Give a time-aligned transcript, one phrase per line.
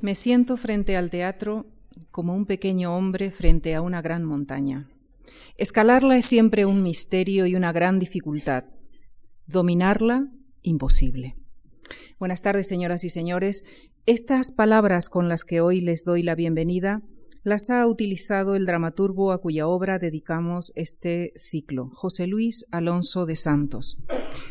[0.00, 1.66] Me siento frente al teatro
[2.10, 4.90] como un pequeño hombre frente a una gran montaña.
[5.56, 8.64] Escalarla es siempre un misterio y una gran dificultad.
[9.46, 10.30] Dominarla,
[10.62, 11.36] imposible.
[12.18, 13.64] Buenas tardes, señoras y señores.
[14.04, 17.02] Estas palabras con las que hoy les doy la bienvenida
[17.42, 23.36] las ha utilizado el dramaturgo a cuya obra dedicamos este ciclo, José Luis Alonso de
[23.36, 24.04] Santos,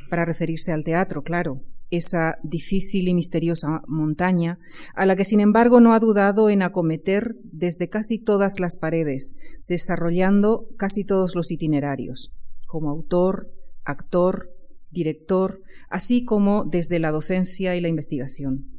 [0.10, 4.60] para referirse al teatro, claro, esa difícil y misteriosa montaña,
[4.96, 9.38] a la que sin embargo no ha dudado en acometer desde casi todas las paredes,
[9.68, 13.52] desarrollando casi todos los itinerarios, como autor,
[13.84, 14.50] actor,
[14.90, 18.72] director, así como desde la docencia y la investigación.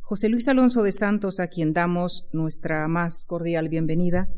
[0.00, 4.28] José Luis Alonso de Santos, a quien damos nuestra más cordial bienvenida,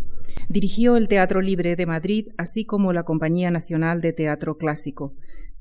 [0.49, 5.15] dirigió el Teatro Libre de Madrid, así como la Compañía Nacional de Teatro Clásico,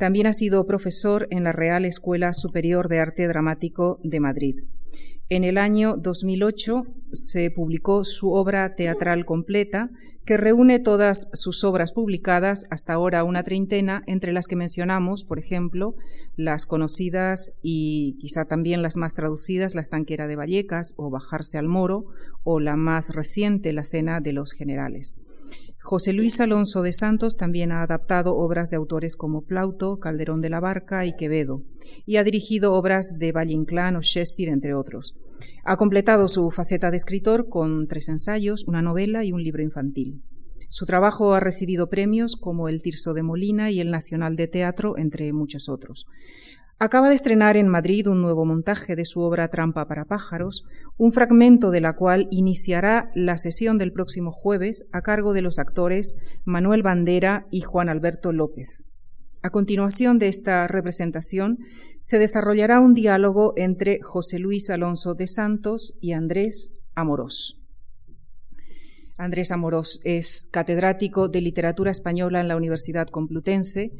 [0.03, 4.55] también ha sido profesor en la Real Escuela Superior de Arte Dramático de Madrid.
[5.29, 9.91] En el año 2008 se publicó su obra teatral completa,
[10.25, 15.39] que reúne todas sus obras publicadas, hasta ahora una treintena, entre las que mencionamos, por
[15.39, 15.95] ejemplo,
[16.35, 21.69] las conocidas y quizá también las más traducidas, La estanquera de Vallecas o Bajarse al
[21.69, 22.07] Moro,
[22.43, 25.22] o la más reciente, La cena de los generales.
[25.85, 30.49] José Luis Alonso de Santos también ha adaptado obras de autores como Plauto, Calderón de
[30.49, 31.61] la Barca y Quevedo,
[32.05, 35.19] y ha dirigido obras de Valle o Shakespeare, entre otros.
[35.65, 40.23] Ha completado su faceta de escritor con tres ensayos, una novela y un libro infantil.
[40.69, 44.97] Su trabajo ha recibido premios como el Tirso de Molina y el Nacional de Teatro,
[44.97, 46.07] entre muchos otros.
[46.79, 50.65] Acaba de estrenar en Madrid un nuevo montaje de su obra Trampa para pájaros,
[50.97, 55.59] un fragmento de la cual iniciará la sesión del próximo jueves a cargo de los
[55.59, 58.85] actores Manuel Bandera y Juan Alberto López.
[59.41, 61.59] A continuación de esta representación
[61.99, 67.59] se desarrollará un diálogo entre José Luis Alonso de Santos y Andrés Amorós.
[69.17, 73.91] Andrés Amorós es catedrático de literatura española en la Universidad Complutense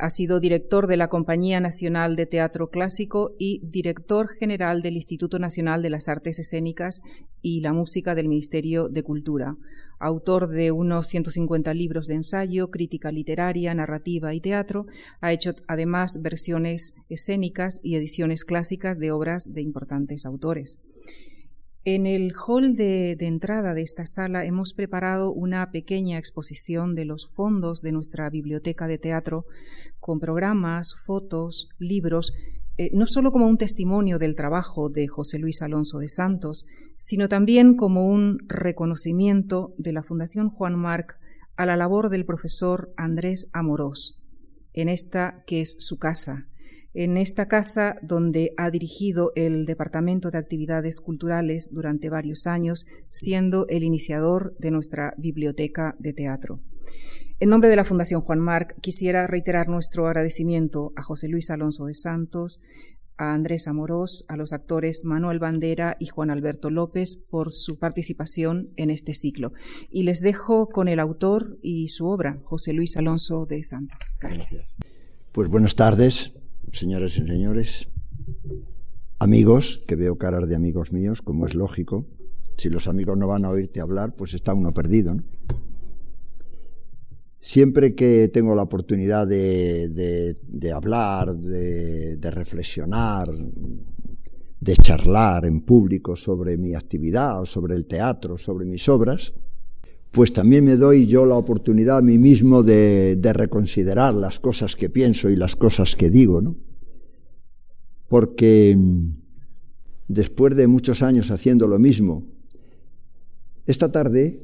[0.00, 5.38] ha sido director de la Compañía Nacional de Teatro Clásico y director general del Instituto
[5.38, 7.02] Nacional de las Artes Escénicas
[7.42, 9.56] y la Música del Ministerio de Cultura.
[9.98, 14.86] Autor de unos 150 libros de ensayo, crítica literaria, narrativa y teatro,
[15.20, 20.80] ha hecho además versiones escénicas y ediciones clásicas de obras de importantes autores.
[21.84, 27.30] En el hall de, entrada de esta sala hemos preparado una pequeña exposición de los
[27.34, 29.46] fondos de nuestra biblioteca de teatro
[29.98, 32.34] con programas, fotos, libros,
[32.76, 36.66] eh, no solo como un testimonio del trabajo de José Luis Alonso de Santos,
[36.98, 41.18] sino también como un reconocimiento de la Fundación Juan Marc
[41.56, 44.22] a la labor del profesor Andrés Amorós,
[44.74, 46.49] en esta que es su casa,
[46.94, 53.66] en esta casa donde ha dirigido el Departamento de Actividades Culturales durante varios años, siendo
[53.68, 56.60] el iniciador de nuestra biblioteca de teatro.
[57.38, 61.86] En nombre de la Fundación Juan Marc, quisiera reiterar nuestro agradecimiento a José Luis Alonso
[61.86, 62.60] de Santos,
[63.16, 68.70] a Andrés Amorós, a los actores Manuel Bandera y Juan Alberto López por su participación
[68.76, 69.52] en este ciclo.
[69.90, 74.16] Y les dejo con el autor y su obra, José Luis Alonso de Santos.
[74.20, 74.72] Gracias.
[75.32, 76.32] Pues buenas tardes
[76.72, 77.88] señoras y señores,
[79.18, 82.06] amigos, que veo caras de amigos míos, como es lógico.
[82.56, 85.16] Si los amigos no van a oírte hablar, pues está uno perdido.
[87.38, 90.34] Siempre que tengo la oportunidad de,
[90.74, 93.28] hablar, de, de reflexionar,
[94.60, 99.32] de charlar en público sobre mi actividad o sobre el teatro, sobre mis obras,
[100.10, 104.90] pues también me doy yo la oportunidad a mí mismo de, reconsiderar las cosas que
[104.90, 106.56] pienso y las cosas que digo, ¿no?
[108.08, 109.10] Porque mm,
[110.08, 112.26] después de muchos años haciendo lo mismo,
[113.66, 114.42] esta tarde,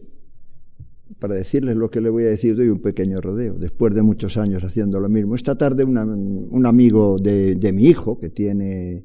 [1.19, 3.55] para decirles lo que le voy a decir, doy un pequeño rodeo.
[3.55, 8.31] Después de muchos años haciendo lo mismo, esta tarde un amigo de, mi hijo, que
[8.31, 9.03] tiene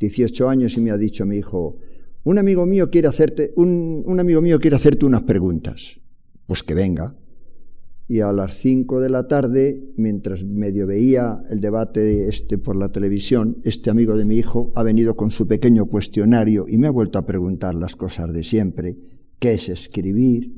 [0.00, 1.78] 18 años, y me ha dicho mi hijo,
[2.24, 5.99] un amigo mío quiere hacerte, un amigo mío quiere hacerte unas preguntas
[6.50, 7.14] pues que venga.
[8.08, 12.90] Y a las cinco de la tarde, mientras medio veía el debate este por la
[12.90, 16.90] televisión, este amigo de mi hijo ha venido con su pequeño cuestionario y me ha
[16.90, 18.98] vuelto a preguntar las cosas de siempre.
[19.38, 20.52] ¿Qué es escribir?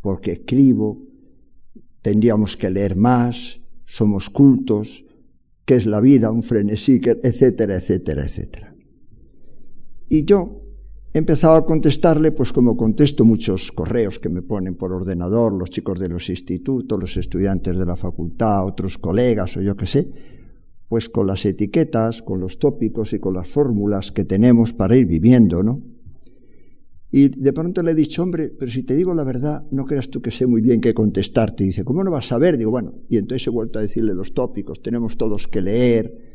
[0.00, 1.08] ¿Por qué escribo?
[2.02, 3.60] ¿Tendríamos que leer más?
[3.84, 5.04] ¿Somos cultos?
[5.64, 6.30] ¿Qué es la vida?
[6.30, 7.00] ¿Un frenesí?
[7.02, 8.76] Etcétera, etcétera, etcétera.
[10.08, 10.61] Y yo,
[11.14, 15.70] he empezado a contestarle, pues como contesto muchos correos que me ponen por ordenador, los
[15.70, 20.10] chicos de los institutos, los estudiantes de la facultad, otros colegas o yo qué sé,
[20.88, 25.06] pues con las etiquetas, con los tópicos y con las fórmulas que tenemos para ir
[25.06, 25.82] viviendo, ¿no?
[27.14, 30.08] Y de pronto le he dicho, hombre, pero si te digo la verdad, no creas
[30.08, 31.62] tú que sé muy bien qué contestarte.
[31.62, 32.56] Y dice, ¿cómo no vas a ver?
[32.56, 36.31] Digo, bueno, y entonces he vuelto a decirle los tópicos, tenemos todos que leer,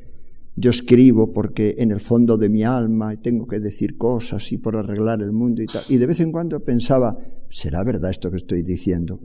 [0.59, 4.75] yo escribo porque en el fondo de mi alma tengo que decir cosas y por
[4.75, 5.83] arreglar el mundo y tal.
[5.87, 7.15] Y de vez en cuando pensaba,
[7.47, 9.19] ¿será verdad esto que estoy diciendo?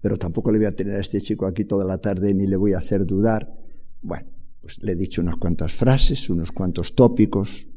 [0.00, 2.56] Pero tampoco le voy a tener a este chico aquí toda la tarde ni le
[2.56, 3.56] voy a hacer dudar.
[4.02, 4.26] Bueno,
[4.60, 7.68] pues le he dicho unas cuantas frases, unos cuantos tópicos,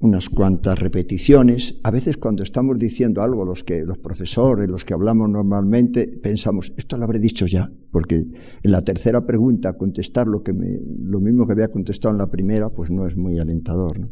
[0.00, 1.80] unas cuantas repeticiones.
[1.82, 6.72] A veces cuando estamos diciendo algo, los que los profesores, los que hablamos normalmente, pensamos,
[6.76, 11.20] esto lo habré dicho ya, porque en la tercera pregunta contestar lo que me, lo
[11.20, 13.98] mismo que había contestado en la primera, pues no es muy alentador.
[13.98, 14.10] ¿no?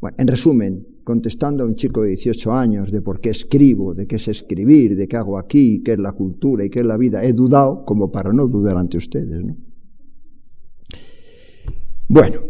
[0.00, 4.06] Bueno, en resumen, contestando a un chico de 18 años de por qué escribo, de
[4.06, 6.96] qué es escribir, de qué hago aquí, qué es la cultura y qué es la
[6.96, 9.56] vida, he dudado como para no dudar ante ustedes, ¿no?
[12.10, 12.40] Bueno,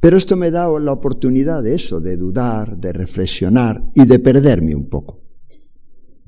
[0.00, 4.74] pero esto me da la oportunidad de eso, de dudar, de reflexionar y de perderme
[4.74, 5.22] un poco,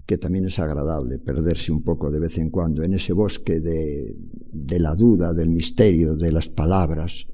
[0.04, 4.14] que también es agradable perderse un poco de vez en cuando en ese bosque de,
[4.52, 7.26] de la duda, del misterio, de las palabras.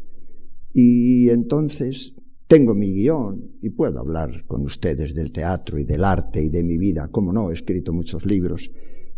[0.72, 2.14] Y entonces
[2.46, 6.62] tengo mi guion y puedo hablar con ustedes del teatro y del arte y de
[6.62, 8.70] mi vida, como no, he escrito muchos libros,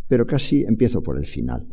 [0.09, 1.69] pero casi empiezo por el final.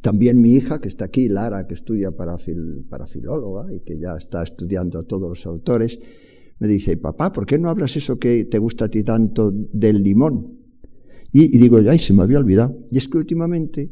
[0.00, 2.36] También mi hija, que está aquí, Lara, que estudia para,
[2.88, 5.98] para filóloga y que ya está estudiando a todos los autores,
[6.58, 10.02] me dice, papá, ¿por qué no hablas eso que te gusta a ti tanto del
[10.02, 10.58] limón?
[11.32, 12.76] Y, y digo, ay, se me había olvidado.
[12.90, 13.90] Y es que últimamente,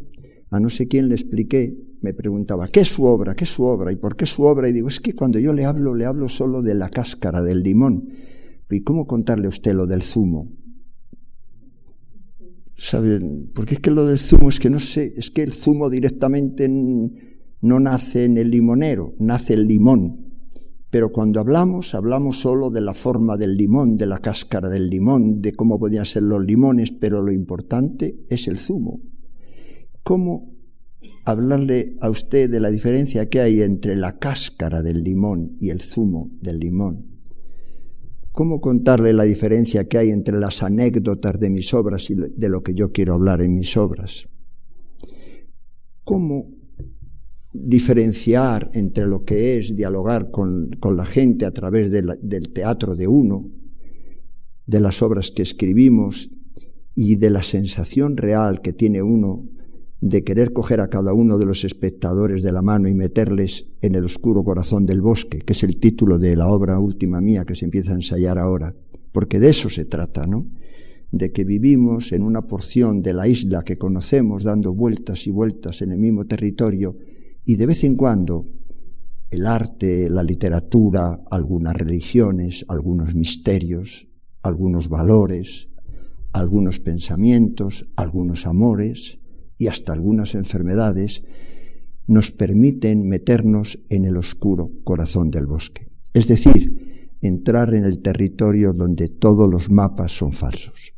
[0.51, 3.35] a no sé quién le expliqué, me preguntaba, ¿qué es su obra?
[3.35, 3.93] ¿Qué es su obra?
[3.93, 4.69] ¿Y por qué su obra?
[4.69, 7.63] Y digo, es que cuando yo le hablo, le hablo solo de la cáscara del
[7.63, 8.09] limón.
[8.71, 10.53] ¿Y cómo contarle a usted lo del zumo?
[12.77, 13.51] ¿Saben?
[13.55, 16.69] Porque es que lo del zumo es que no sé, es que el zumo directamente
[16.69, 20.27] no nace en el limonero, nace el limón.
[20.91, 25.41] Pero cuando hablamos, hablamos solo de la forma del limón, de la cáscara del limón,
[25.41, 29.01] de cómo podían ser los limones, pero lo importante es el zumo.
[30.03, 30.55] ¿Cómo
[31.25, 35.81] hablarle a usted de la diferencia que hay entre la cáscara del limón y el
[35.81, 37.16] zumo del limón?
[38.37, 42.63] ¿Cómo contarle la diferencia que hay entre las anécdotas de mis obras y de lo
[42.63, 44.29] que yo quiero hablar en mis obras?
[46.05, 46.51] ¿Cómo
[47.55, 53.51] diferenciar entre lo que es dialogar con, la gente a través del teatro de uno,
[54.67, 56.31] de las obras que escribimos
[56.95, 59.49] y de la sensación real que tiene uno
[60.01, 63.95] de querer coger a cada uno de los espectadores de la mano y meterles en
[63.95, 67.55] el oscuro corazón del bosque, que es el título de la obra última mía que
[67.55, 68.75] se empieza a ensayar ahora,
[69.13, 70.49] porque de eso se trata, ¿no?
[71.11, 75.81] De que vivimos en una porción de la isla que conocemos dando vueltas y vueltas
[75.81, 76.97] en el mismo territorio
[77.45, 78.49] y de vez en cuando
[79.31, 84.09] el arte, la literatura, algunas religiones, algunos misterios,
[84.43, 85.69] algunos valores,
[86.33, 89.19] algunos pensamientos, algunos amores,
[89.59, 91.25] y hasta algunas enfermedades
[92.07, 95.91] nos permiten meternos en el oscuro corazón del bosque.
[96.13, 100.93] Es decir, entrar en el territorio donde todos los mapas son falsos.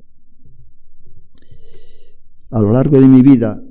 [2.50, 3.62] A lo largo de mi vida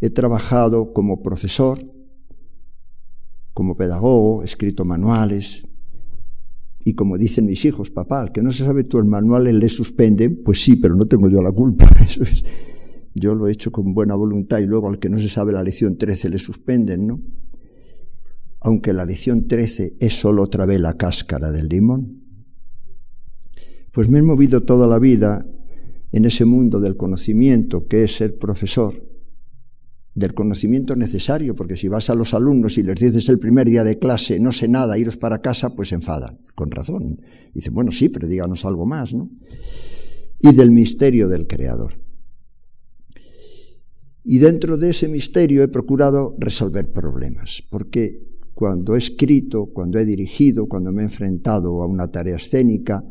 [0.00, 1.78] he trabajado como profesor,
[3.52, 5.64] como pedagogo, he escrito manuales,
[6.84, 10.42] y como dicen mis hijos, papá, que no se sabe tú el manual le suspenden,
[10.42, 11.86] pues sí, pero no tengo yo la culpa.
[12.00, 12.42] Eso es,
[13.14, 15.62] yo lo he hecho con buena voluntad y luego al que no se sabe la
[15.62, 17.20] lección 13 le suspenden, ¿no?
[18.60, 22.22] Aunque la lección 13 es solo otra vez la cáscara del limón.
[23.92, 25.46] Pues me he movido toda la vida
[26.12, 29.10] en ese mundo del conocimiento que es ser profesor,
[30.14, 33.84] del conocimiento necesario, porque si vas a los alumnos y les dices el primer día
[33.84, 37.20] de clase, no sé nada, iros para casa, pues se enfadan, con razón.
[37.54, 39.30] Dicen, bueno, sí, pero díganos algo más, ¿no?
[40.40, 42.09] Y del misterio del Creador.
[44.30, 50.04] Y dentro de ese misterio he procurado resolver problemas, porque cuando he escrito, cuando he
[50.04, 53.04] dirigido, cuando me he enfrentado a una tarea escénica,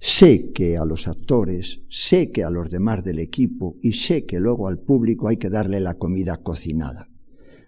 [0.00, 4.40] sé que a los actores, sé que a los demás del equipo y sé que
[4.40, 7.10] luego al público hay que darle la comida cocinada,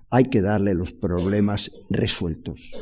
[0.08, 2.72] hay que darle los problemas resueltos,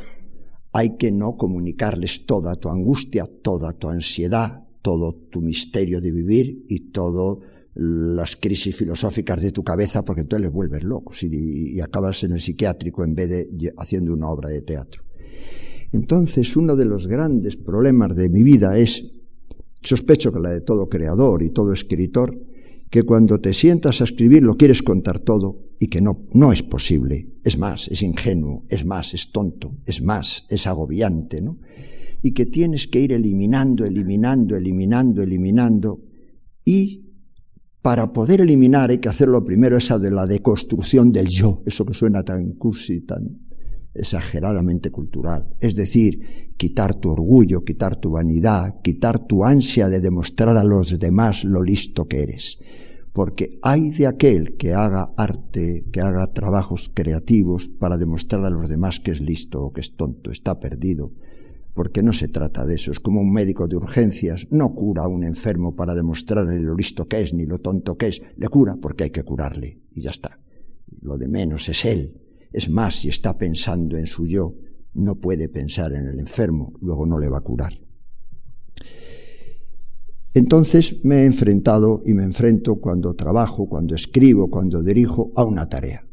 [0.73, 6.65] hay que no comunicarles toda tu angustia, toda tu ansiedad, todo tu misterio de vivir
[6.69, 7.41] y todo
[7.75, 12.33] las crisis filosóficas de tu cabeza porque entonces les vuelves locos y, y, acabas en
[12.33, 15.03] el psiquiátrico en vez de haciendo una obra de teatro.
[15.93, 19.05] Entonces, uno de los grandes problemas de mi vida es,
[19.83, 22.39] sospecho que la de todo creador y todo escritor,
[22.91, 26.63] que cuando te sientas a escribir lo quieres contar todo y que no, no es
[26.63, 27.33] posible.
[27.43, 31.59] Es más, es ingenuo, es más, es tonto, es más, es agobiante, ¿no?
[32.23, 36.01] y que tienes que ir eliminando, eliminando, eliminando, eliminando
[36.65, 37.02] y
[37.83, 41.95] para poder eliminar hay que hacerlo primero esa de la deconstrucción del yo, eso que
[41.95, 43.41] suena tan cursi, tan
[43.93, 45.55] exageradamente cultural.
[45.61, 50.99] Es decir, quitar tu orgullo, quitar tu vanidad, quitar tu ansia de demostrar a los
[50.99, 52.59] demás lo listo que eres.
[53.13, 58.69] Porque hay de aquel que haga arte, que haga trabajos creativos para demostrar a los
[58.69, 61.13] demás que es listo o que es tonto, está perdido.
[61.75, 65.09] Porque no se trata de eso, es como un médico de urgencias, no cura a
[65.09, 68.77] un enfermo para demostrarle lo listo que es ni lo tonto que es, le cura
[68.81, 70.39] porque hay que curarle y ya está.
[71.01, 72.21] Lo de menos es él,
[72.53, 74.55] es más, si está pensando en su yo,
[74.95, 77.73] no puede pensar en el enfermo, luego no le va a curar.
[80.35, 85.69] Entonces me he enfrentado y me enfrento cuando trabajo, cuando escribo, cuando dirijo a una
[85.69, 86.07] tarea.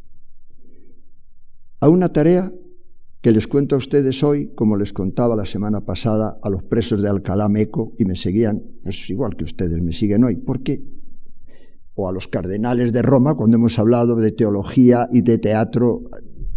[1.80, 2.54] A una tarea
[3.22, 7.02] que les cuento a ustedes hoy, como les contaba la semana pasada a los presos
[7.02, 10.38] de Alcalá Meco y me seguían, pues igual que ustedes me siguen hoy.
[10.38, 10.84] ¿Por qué?
[11.96, 16.04] O a los cardenales de Roma, cuando hemos hablado de teología y de teatro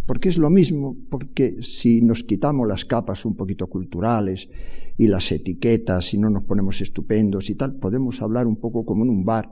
[0.05, 4.49] porque es lo mismo, porque si nos quitamos las capas un poquito culturales
[4.97, 9.03] y las etiquetas y no nos ponemos estupendos y tal, podemos hablar un poco como
[9.03, 9.49] en un bar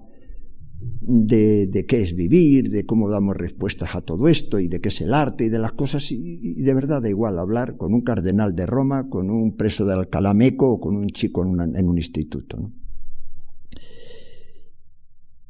[1.01, 4.89] de, de, qué es vivir, de cómo damos respuestas a todo esto y de qué
[4.89, 6.11] es el arte y de las cosas.
[6.11, 9.93] Y, de verdad da igual hablar con un cardenal de Roma, con un preso de
[9.93, 12.71] Alcalá Meco o con un chico en, un instituto.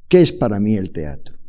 [0.07, 1.41] ¿Qué es para mí el teatro?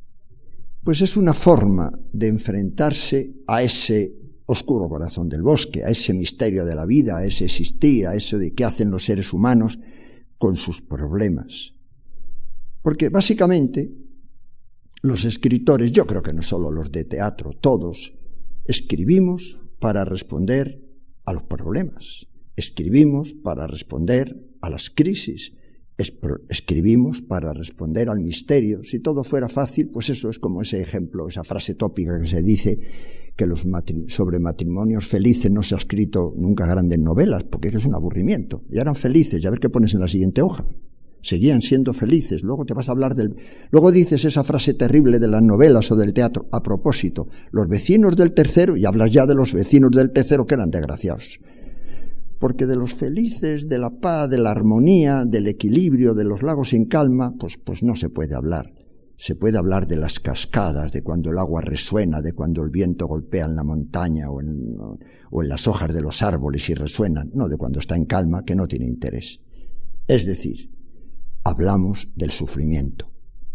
[0.84, 6.64] pues es una forma de enfrentarse a ese oscuro corazón del bosque, a ese misterio
[6.64, 9.78] de la vida, a ese existir, a eso de qué hacen los seres humanos
[10.38, 11.71] con sus problemas.
[12.82, 13.90] Porque básicamente
[15.02, 18.14] los escritores, yo creo que no solo los de teatro, todos,
[18.64, 20.80] escribimos para responder
[21.24, 25.54] a los problemas, escribimos para responder a las crisis,
[26.48, 28.82] escribimos para responder al misterio.
[28.84, 32.42] Si todo fuera fácil, pues eso es como ese ejemplo, esa frase tópica que se
[32.42, 32.78] dice
[33.36, 33.66] que los
[34.08, 38.64] sobre matrimonios felices no se ha escrito nunca grandes novelas, porque es un aburrimiento.
[38.70, 40.66] Ya eran felices, ya ver qué pones en la siguiente hoja.
[41.22, 42.42] Seguían siendo felices.
[42.42, 43.36] Luego te vas a hablar del...
[43.70, 46.48] Luego dices esa frase terrible de las novelas o del teatro.
[46.52, 50.54] A propósito, los vecinos del tercero, y hablas ya de los vecinos del tercero que
[50.54, 51.40] eran desgraciados
[52.42, 56.72] porque de los felices, de la paz, de la armonía, del equilibrio, de los lagos
[56.72, 58.74] en calma, pues, pues no se puede hablar.
[59.16, 63.06] Se puede hablar de las cascadas, de cuando el agua resuena, de cuando el viento
[63.06, 67.30] golpea en la montaña o en, o en las hojas de los árboles y resuenan,
[67.32, 69.38] no de cuando está en calma, que no tiene interés.
[70.08, 70.71] Es decir,
[71.44, 73.12] hablamos del sufrimiento,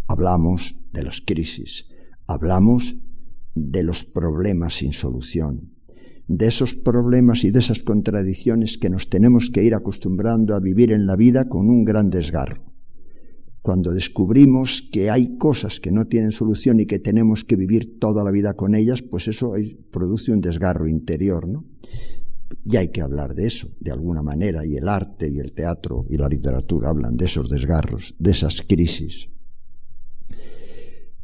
[0.08, 1.88] hablamos de las crisis,
[2.28, 2.98] hablamos
[3.56, 5.74] de los problemas sin solución,
[6.28, 10.92] de esos problemas y de esas contradicciones que nos tenemos que ir acostumbrando a vivir
[10.92, 12.74] en la vida con un gran desgarro.
[13.62, 18.24] Cuando descubrimos que hay cosas que no tienen solución y que tenemos que vivir toda
[18.24, 19.54] la vida con ellas, pues eso
[19.92, 21.66] produce un desgarro interior, ¿no?
[22.70, 26.06] Y hay que hablar de eso, de alguna manera, y el arte y el teatro
[26.10, 29.30] y la literatura hablan de esos desgarros, de esas crisis.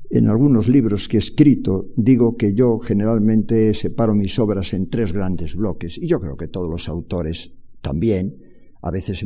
[0.10, 5.12] En algunos libros que he escrito digo que yo generalmente separo mis obras en tres
[5.12, 8.38] grandes bloques y yo creo que todos los autores también.
[8.82, 9.26] A veces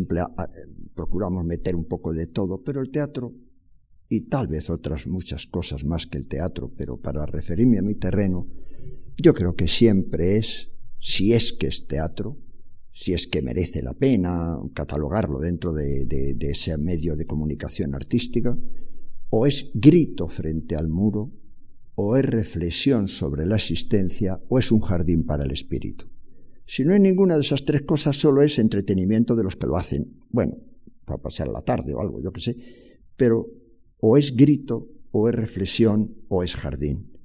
[0.96, 3.34] procuramos meter un poco de todo, pero el teatro
[4.10, 7.96] y tal vez otras muchas cosas más que el teatro, pero para referirme a mi
[7.96, 8.48] terreno,
[9.18, 12.38] yo creo que siempre es, si es que es teatro,
[12.92, 18.58] si es que merece la pena catalogarlo dentro de, ese medio de comunicación artística,
[19.30, 21.32] o es grito frente al muro,
[21.96, 26.08] o es reflexión sobre la existencia, o es un jardín para el espíritu.
[26.66, 29.77] Si no hay ninguna de esas tres cosas, solo es entretenimiento de los que lo
[29.77, 30.24] hacen.
[30.30, 30.58] Bueno,
[31.06, 32.56] para pasar la tarde o algo, yo qué sé.
[33.16, 33.48] Pero
[34.00, 37.17] o es grito, o es reflexión, o es jardín.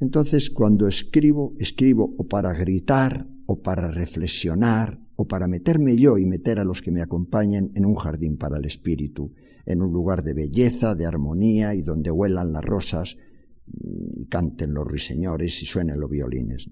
[0.00, 6.26] Entonces, cuando escribo, escribo o para gritar, o para reflexionar, o para meterme yo y
[6.26, 9.32] meter a los que me acompañan en un jardín para el espíritu
[9.66, 13.16] en un lugar de belleza, de armonía y donde huelan las rosas
[13.66, 16.68] y canten los ruiseñores y suenen los violines.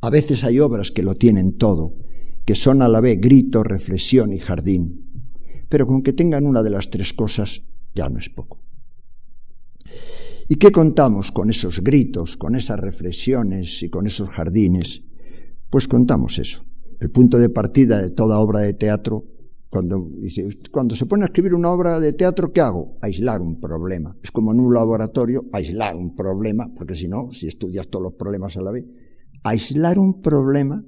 [0.00, 1.96] A veces hay obras que lo tienen todo,
[2.44, 5.26] que son a la vez grito, reflexión y jardín,
[5.68, 7.62] pero con que tengan una de las tres cosas
[7.94, 8.62] ya no es poco.
[10.48, 15.02] ¿Y qué contamos con esos gritos, con esas reflexiones y con esos jardines?
[15.68, 16.64] Pues contamos eso.
[17.00, 19.26] El punto de partida de toda obra de teatro
[19.68, 20.10] cuando,
[20.70, 22.96] cuando se pone a escribir una obra de teatro, ¿qué hago?
[23.02, 24.16] Aislar un problema.
[24.22, 28.14] Es como en un laboratorio, aislar un problema, porque si no, si estudias todos los
[28.14, 28.86] problemas a la vez,
[29.42, 30.82] aislar un problema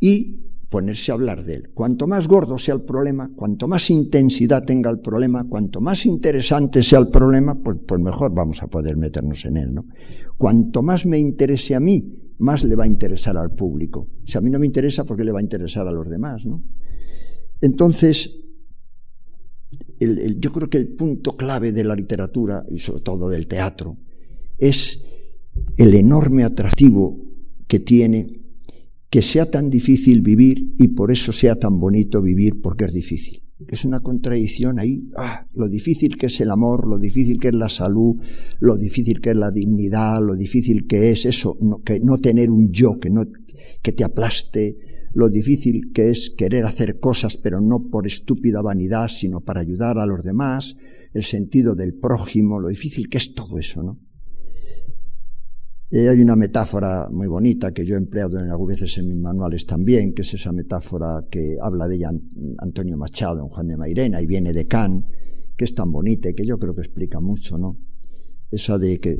[0.00, 1.70] y ponerse a hablar de él.
[1.74, 6.82] Cuanto más gordo sea el problema, cuanto más intensidad tenga el problema, cuanto más interesante
[6.82, 9.86] sea el problema, pues, pues mejor vamos a poder meternos en él, ¿no?
[10.38, 14.08] Cuanto más me interese a mí, más le va a interesar al público.
[14.24, 16.46] Si a mí no me interesa, ¿por qué le va a interesar a los demás,
[16.46, 16.62] no?
[17.60, 18.40] Entonces,
[19.98, 23.98] yo creo que el punto clave de la literatura, y sobre todo del teatro,
[24.56, 25.04] es
[25.76, 27.18] el enorme atractivo
[27.66, 28.39] que tiene
[29.10, 33.42] que sea tan difícil vivir y por eso sea tan bonito vivir porque es difícil.
[33.68, 37.54] Es una contradicción ahí, ah, lo difícil que es el amor, lo difícil que es
[37.54, 38.16] la salud,
[38.60, 42.50] lo difícil que es la dignidad, lo difícil que es eso, no, que no tener
[42.50, 43.24] un yo que no
[43.82, 44.78] que te aplaste,
[45.12, 49.98] lo difícil que es querer hacer cosas pero no por estúpida vanidad, sino para ayudar
[49.98, 50.76] a los demás,
[51.12, 53.98] el sentido del prójimo, lo difícil que es todo eso, ¿no?
[55.92, 59.66] Hay una metáfora muy bonita que yo he empleado en algunas veces en mis manuales
[59.66, 62.10] también, que es esa metáfora que habla de ella
[62.58, 65.04] Antonio Machado en Juan de Mairena y viene de Kant,
[65.56, 67.76] que es tan bonita y que yo creo que explica mucho, ¿no?
[68.52, 69.18] Esa de que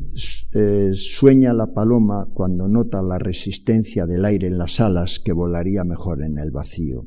[0.54, 5.82] eh, sueña la paloma cuando nota la resistencia del aire en las alas que volaría
[5.82, 7.06] mejor en el vacío.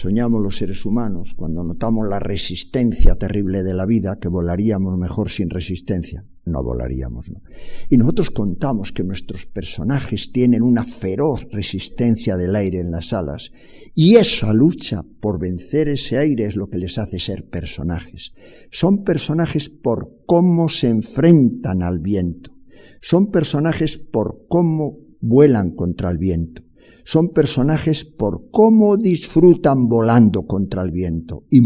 [0.00, 5.28] Soñamos los seres humanos cuando notamos la resistencia terrible de la vida que volaríamos mejor
[5.28, 7.28] sin resistencia no volaríamos.
[7.30, 7.42] ¿no?
[7.90, 13.50] Y nosotros contamos que nuestros personajes tienen una feroz resistencia del aire en las alas,
[13.92, 18.32] y esa lucha por vencer ese aire es lo que les hace ser personajes.
[18.70, 22.52] Son personajes por cómo se enfrentan al viento.
[23.00, 26.67] Son personajes por cómo vuelan contra el viento.
[27.08, 31.62] Son personajes por cómo disfrutan volando contra el viento y,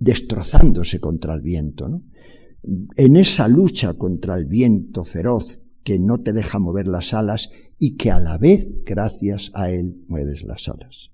[0.00, 1.88] destrozándose contra el viento.
[1.88, 2.02] ¿no?
[2.96, 7.96] en esa lucha contra el viento feroz que no te deja mover las alas y
[7.96, 11.12] que a la vez, gracias a él, mueves las alas.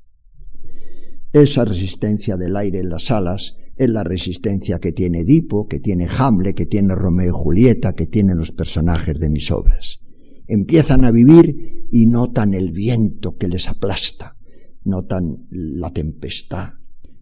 [1.35, 6.09] Esa resistencia del aire en las alas es la resistencia que tiene Edipo, que tiene
[6.09, 10.04] Hamlet, que tiene Romeo y Julieta, que tienen los personajes de mis obras.
[10.47, 14.37] Empiezan a vivir y notan el viento que les aplasta,
[14.85, 16.75] notan la tempestad,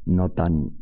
[0.06, 0.76] notan,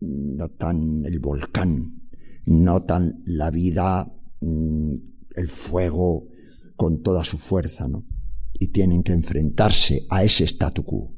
[0.00, 2.02] notan el volcán,
[2.46, 4.94] notan la vida, mm,
[5.36, 6.28] el fuego
[6.76, 8.06] con toda su fuerza, ¿no?
[8.58, 11.14] Y tienen que enfrentarse a ese statu quo.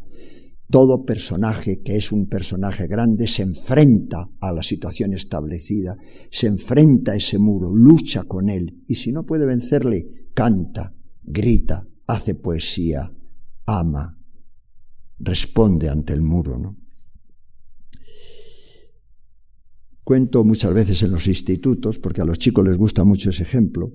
[0.71, 5.97] Todo personaje que es un personaje grande se enfrenta a la situación establecida,
[6.31, 11.87] se enfrenta a ese muro, lucha con él, y si no puede vencerle, canta, grita,
[12.07, 13.13] hace poesía,
[13.67, 14.19] ama,
[15.19, 16.77] responde ante el muro, ¿no?
[20.05, 23.93] Cuento muchas veces en los institutos, porque a los chicos les gusta mucho ese ejemplo,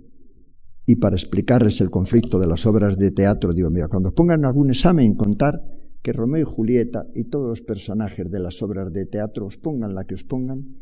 [0.86, 4.70] y para explicarles el conflicto de las obras de teatro, digo, mira, cuando pongan algún
[4.70, 5.62] examen, contar
[6.02, 9.94] que Romeo y Julieta y todos los personajes de las obras de teatro, os pongan
[9.94, 10.78] la que os pongan,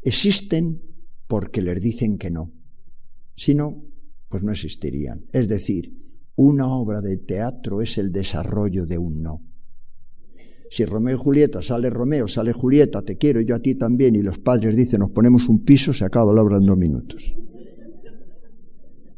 [0.00, 0.80] existen
[1.26, 2.50] porque les dicen que no.
[3.34, 3.84] Si no,
[4.32, 5.26] pues no existirían.
[5.30, 5.92] Es decir,
[6.36, 9.42] una obra de teatro es el desarrollo de un no.
[10.70, 14.22] Si Romeo y Julieta sale Romeo, sale Julieta, te quiero yo a ti también, y
[14.22, 17.34] los padres dicen nos ponemos un piso, se acaba la obra en dos minutos.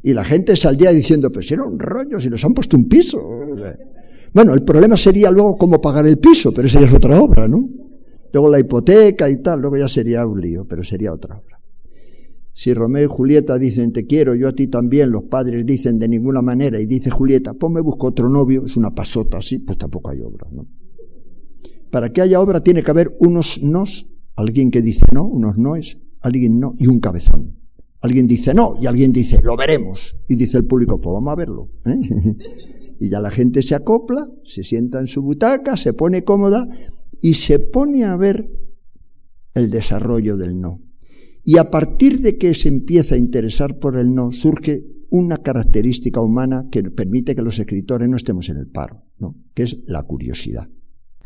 [0.03, 3.17] Y la gente saldría diciendo, pues era un rollo, si nos han puesto un piso.
[4.33, 7.47] Bueno, el problema sería luego cómo pagar el piso, pero esa ya es otra obra,
[7.47, 7.69] ¿no?
[8.33, 11.54] Luego la hipoteca y tal, luego ya sería un lío, pero sería otra obra.
[12.57, 16.07] Si Romeo y Julieta dicen te quiero, yo a ti también, los padres dicen de
[16.07, 19.77] ninguna manera y dice Julieta, pues me busco otro novio, es una pasota así, pues
[19.77, 20.65] tampoco hay obra, ¿no?
[21.91, 25.97] Para que haya obra tiene que haber unos nos, alguien que dice no, unos noes,
[26.21, 27.59] alguien no y un cabezón.
[27.99, 30.15] Alguien dice no y alguien dice lo veremos.
[30.29, 31.69] Y dice el público, pues vamos a verlo.
[31.83, 32.37] ¿eh?
[33.01, 36.69] y ya la gente se acopla, se sienta en su butaca, se pone cómoda
[37.21, 38.49] y se pone a ver
[39.55, 40.84] el desarrollo del no.
[41.45, 46.19] Y a partir de que se empieza a interesar por el no, surge una característica
[46.19, 49.35] humana que permite que los escritores no estemos en el paro, ¿no?
[49.53, 50.67] que es la curiosidad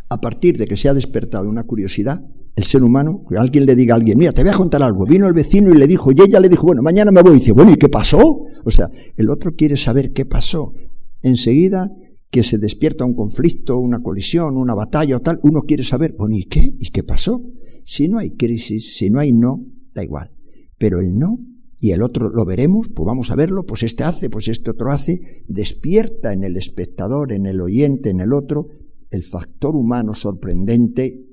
[0.10, 2.20] a partir de que se ha despertado una curiosidad,
[2.56, 5.06] el ser humano, que alguien le diga a alguien, mira, te voy a contar algo,
[5.06, 7.40] vino el vecino y le dijo, y ella le dijo, bueno, mañana me voy, y
[7.40, 8.42] dice, bueno, ¿y qué pasó?
[8.66, 10.74] O sea, el otro quiere saber qué pasó.
[11.22, 11.92] Enseguida
[12.32, 16.36] que se despierta un conflicto, una colisión, una batalla o tal, uno quiere saber, bueno,
[16.36, 16.76] ¿y qué?
[16.80, 17.42] ¿Y qué pasó?
[17.84, 20.32] Si no hay crisis, si no hay no, da igual.
[20.78, 21.40] Pero el no
[21.82, 24.92] y el otro lo veremos, pues vamos a verlo, pues este hace, pues este otro
[24.92, 28.68] hace, despierta en el espectador, en el oyente, en el otro,
[29.12, 31.26] el factor humano sorprendente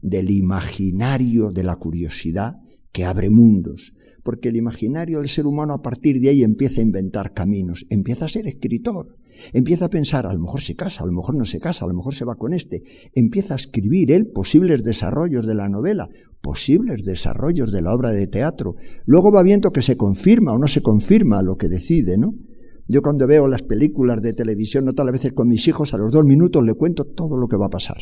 [0.00, 2.60] del imaginario de la curiosidad
[2.92, 3.92] que abre mundos,
[4.22, 8.26] porque el imaginario del ser humano a partir de ahí empieza a inventar caminos, empieza
[8.26, 9.18] a ser escritor,
[9.52, 11.88] Empieza a pensar, a lo mejor se casa, a lo mejor no se casa, a
[11.88, 12.82] lo mejor se va con este.
[13.14, 16.08] Empieza a escribir él posibles desarrollos de la novela,
[16.40, 18.76] posibles desarrollos de la obra de teatro.
[19.04, 22.34] Luego va viendo que se confirma o no se confirma lo que decide, ¿no?
[22.88, 26.10] Yo cuando veo las películas de televisión, no tal veces con mis hijos, a los
[26.10, 27.98] dos minutos le cuento todo lo que va a pasar.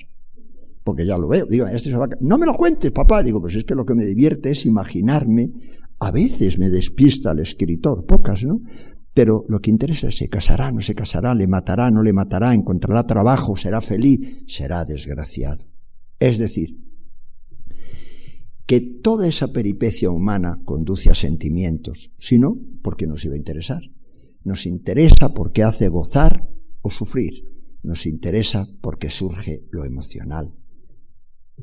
[0.83, 1.45] Porque ya lo veo.
[1.45, 2.09] Digo, este se va a...
[2.23, 3.23] No me lo cuentes, papá.
[3.23, 5.51] Digo, pues es que lo que me divierte es imaginarme.
[5.99, 8.63] A veces me despista el escritor, pocas, ¿no?
[9.13, 12.55] Pero lo que interesa es se casará, no se casará, le matará, no le matará,
[12.55, 15.65] encontrará trabajo, será feliz, será desgraciado.
[16.19, 16.88] Es decir,
[18.69, 23.39] que toda esa peripecia humana conduce a sentimientos, si no, ¿por qué nos iba a
[23.39, 23.81] interesar?
[24.45, 26.47] Nos interesa porque hace gozar
[26.83, 27.49] o sufrir,
[27.83, 30.55] nos interesa porque surge lo emocional.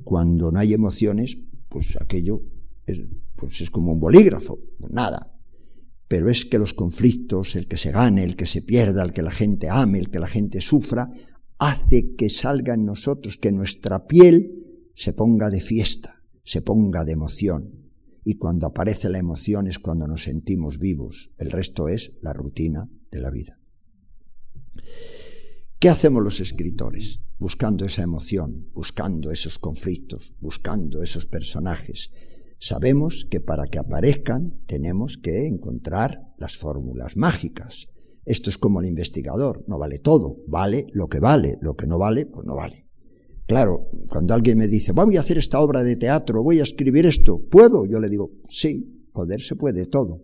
[0.03, 1.37] Cuando no hay emociones,
[1.69, 2.41] pues aquello
[2.87, 3.03] es,
[3.35, 5.31] pues es como un bolígrafo, pues nada,
[6.07, 9.21] pero es que los conflictos, el que se gane, el que se pierda, el que
[9.21, 11.11] la gente ame, el que la gente sufra,
[11.59, 16.14] hace que salga en nosotros, que nuestra piel se ponga de fiesta,
[16.45, 17.91] se ponga de emoción.
[18.23, 21.31] Y cuando aparece la emoción es cuando nos sentimos vivos.
[21.37, 23.59] El resto es la rutina de la vida.
[25.79, 27.19] ¿Qué hacemos los escritores?
[27.37, 32.11] Buscando esa emoción, buscando esos conflictos, buscando esos personajes,
[32.57, 37.87] Sabemos que para que aparezcan tenemos que encontrar las fórmulas mágicas.
[38.25, 41.99] Esto es como el investigador, no vale todo, vale lo que vale, lo que no
[41.99, 42.84] vale, pues no vale.
[43.47, 47.05] Claro, cuando alguien me dice, voy a hacer esta obra de teatro, voy a escribir
[47.05, 47.85] esto, ¿puedo?
[47.85, 50.23] Yo le digo, sí, poder se puede todo.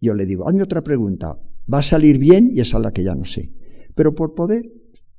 [0.00, 1.38] Yo le digo, hazme otra pregunta,
[1.72, 2.50] ¿va a salir bien?
[2.54, 3.52] Y esa es la que ya no sé.
[3.94, 4.70] Pero por poder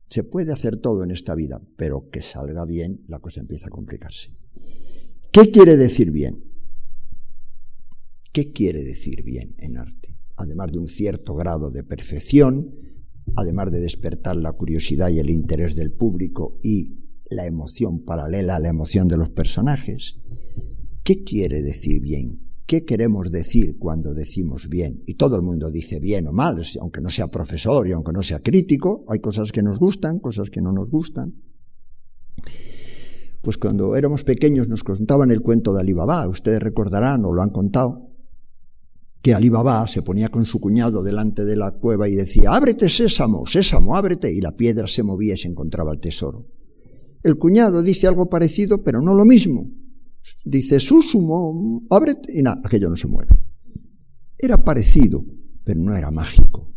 [0.09, 3.71] se puede hacer todo en esta vida, pero que salga bien, la cosa empieza a
[3.71, 4.35] complicarse.
[5.31, 6.43] ¿Qué quiere decir bien?
[8.31, 10.17] ¿Qué quiere decir bien en arte?
[10.35, 12.75] Además de un cierto grado de perfección,
[13.35, 16.97] además de despertar la curiosidad y el interés del público y
[17.29, 20.17] la emoción paralela a la emoción de los personajes,
[21.03, 22.51] ¿qué quiere decir bien?
[22.65, 25.03] ¿Qué queremos decir cuando decimos bien?
[25.05, 28.23] Y todo el mundo dice bien o mal, aunque no sea profesor y aunque no
[28.23, 31.35] sea crítico, hay cosas que nos gustan, cosas que no nos gustan.
[33.41, 37.49] Pues cuando éramos pequeños nos contaban el cuento de Alibaba, ustedes recordarán o lo han
[37.49, 38.10] contado,
[39.21, 43.45] que Alibaba se ponía con su cuñado delante de la cueva y decía, ábrete sésamo,
[43.45, 46.47] sésamo, ábrete, y la piedra se movía y se encontraba el tesoro.
[47.23, 49.69] El cuñado dice algo parecido, pero no lo mismo.
[50.43, 53.35] Dice, susumo, ábrete, y nada, aquello no se mueve.
[54.37, 55.23] Era parecido,
[55.63, 56.73] pero no era mágico.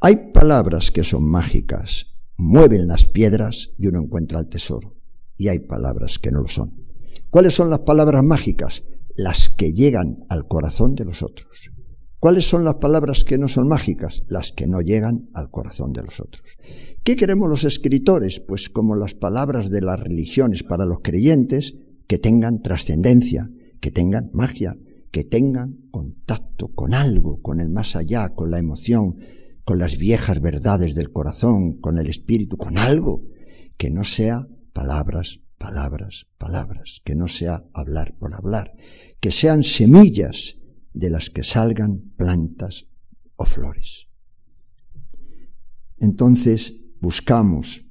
[0.00, 4.98] Hay palabras que son mágicas, mueven las piedras y uno encuentra el tesoro
[5.38, 6.82] y hay palabras que no lo son.
[7.30, 8.82] ¿Cuáles son las palabras mágicas?
[9.18, 11.72] Las que llegan al corazón de los otros.
[12.20, 14.22] ¿Cuáles son las palabras que no son mágicas?
[14.28, 16.56] Las que no llegan al corazón de los otros.
[17.02, 18.38] ¿Qué queremos los escritores?
[18.38, 21.74] Pues como las palabras de las religiones para los creyentes,
[22.06, 23.50] que tengan trascendencia,
[23.80, 24.76] que tengan magia,
[25.10, 29.16] que tengan contacto con algo, con el más allá, con la emoción,
[29.64, 33.24] con las viejas verdades del corazón, con el espíritu, con algo
[33.76, 38.74] que no sea palabras, palabras, palabras, que no sea hablar por hablar,
[39.20, 40.58] que sean semillas
[40.92, 42.86] de las que salgan plantas
[43.36, 44.08] o flores.
[45.98, 47.84] Entonces buscamos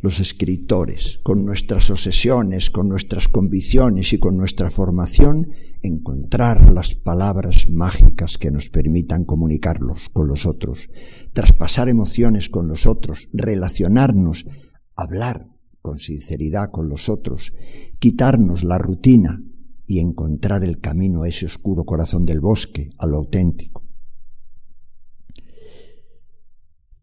[0.00, 5.50] los escritores, con nuestras obsesiones, con nuestras convicciones y con nuestra formación,
[5.82, 10.88] encontrar las palabras mágicas que nos permitan comunicarlos con los otros,
[11.32, 14.46] traspasar emociones con los otros, relacionarnos
[14.94, 15.48] hablar
[15.88, 17.54] con sinceridad con los otros,
[17.98, 19.42] quitarnos la rutina
[19.86, 23.86] y encontrar el camino a ese oscuro corazón del bosque, a lo auténtico.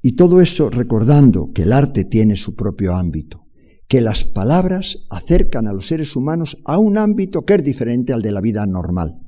[0.04, 3.48] Y todo eso recordando que el arte tiene su propio ámbito,
[3.88, 8.21] que las palabras acercan a los seres humanos a un ámbito que es diferente al
[8.21, 9.19] de la vida normal.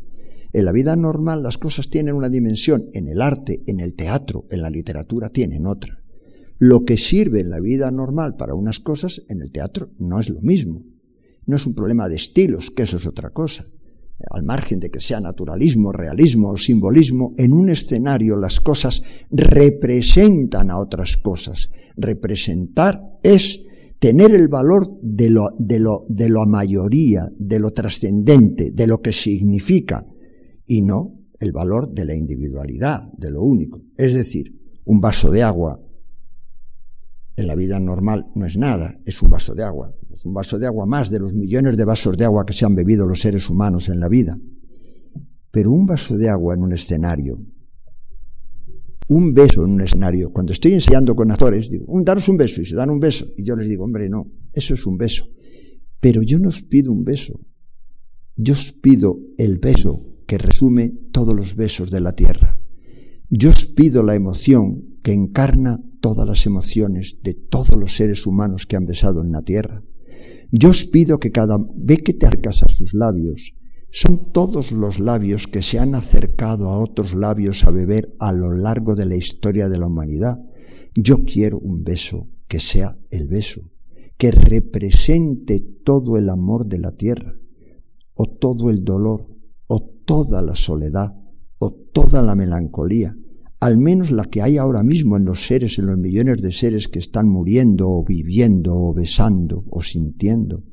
[0.53, 4.45] En la vida normal las cosas tienen una dimensión, en el arte, en el teatro,
[4.51, 5.96] en la literatura tienen otra.
[6.59, 10.29] Lo que sirve en la vida normal para unas cosas, en el teatro no es
[10.29, 10.83] lo mismo.
[11.45, 13.67] No es un problema de estilos, que eso es otra cosa.
[14.31, 20.71] Al margen de que sea naturalismo, realismo o simbolismo, en un escenario las cosas representan
[20.71, 21.69] a otras cosas.
[21.95, 23.65] Representar es
[23.99, 29.01] tener el valor de lo, de lo, de la mayoría, de lo trascendente, de lo
[29.01, 30.05] que significa,
[30.65, 33.83] y no el valor de la individualidad, de lo único.
[33.95, 35.79] Es decir, un vaso de agua
[37.37, 39.93] en la vida normal no es nada, es un vaso de agua.
[40.11, 42.65] Es un vaso de agua más de los millones de vasos de agua que se
[42.65, 44.37] han bebido los seres humanos en la vida.
[45.51, 47.39] Pero un vaso de agua en un escenario
[49.07, 50.31] un beso en un escenario.
[50.31, 53.25] Cuando estoy ensayando con actores, digo, un, daros un beso, y se dan un beso.
[53.37, 55.29] Y yo les digo, hombre, no, eso es un beso.
[55.99, 57.39] Pero yo no os pido un beso.
[58.35, 62.59] Yo os pido el beso que resume todos los besos de la tierra.
[63.29, 68.65] Yo os pido la emoción que encarna todas las emociones de todos los seres humanos
[68.65, 69.83] que han besado en la tierra.
[70.51, 73.53] Yo os pido que cada vez que te acercas a sus labios,
[73.91, 78.51] son todos los labios que se han acercado a otros labios a beber a lo
[78.51, 80.39] largo de la historia de la humanidad.
[80.93, 83.71] Yo quiero un beso que sea el beso,
[84.17, 87.35] que represente todo el amor de la tierra,
[88.13, 89.27] o todo el dolor,
[89.67, 91.15] o toda la soledad,
[91.59, 93.15] o toda la melancolía,
[93.59, 96.87] al menos la que hay ahora mismo en los seres, en los millones de seres
[96.87, 100.63] que están muriendo o viviendo o besando o sintiendo,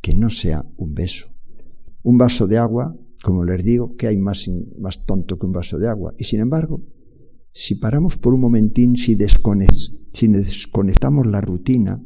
[0.00, 1.34] que no sea un beso.
[2.02, 4.48] Un vaso de agua, como les digo, que hay más,
[5.04, 6.14] tonto que un vaso de agua.
[6.16, 6.84] Y sin embargo,
[7.52, 9.16] si paramos por un momentín, si,
[10.12, 12.00] si desconectamos la rutina,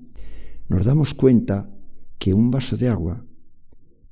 [0.69, 1.71] nos damos cuenta
[2.19, 3.27] que un vaso de agua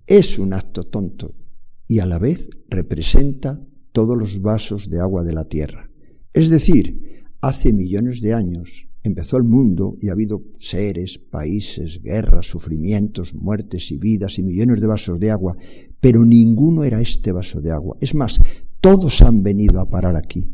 [0.06, 1.34] es un acto tonto
[1.88, 5.89] y a la vez representa todos los vasos de agua de la tierra.
[6.32, 12.46] Es decir, hace millones de años empezó el mundo y ha habido seres, países, guerras,
[12.46, 15.56] sufrimientos, muertes y vidas y millones de vasos de agua,
[16.00, 17.96] pero ninguno era este vaso de agua.
[18.00, 18.40] Es más,
[18.80, 20.48] todos han venido a parar aquí.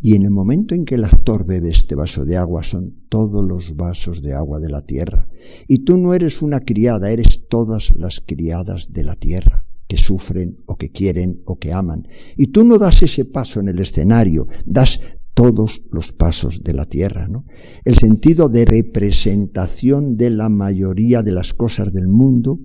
[0.00, 3.44] Y en el momento en que el actor bebe este vaso de agua son todos
[3.44, 5.26] los vasos de agua de la tierra.
[5.66, 10.58] Y tú no eres una criada, eres todas las criadas de la tierra que sufren
[10.66, 12.08] o que quieren o que aman.
[12.36, 15.00] Y tú no das ese paso en el escenario, das
[15.36, 17.44] todos los pasos de la tierra, ¿no?
[17.84, 22.58] El sentido de representación de la mayoría de las cosas del mundo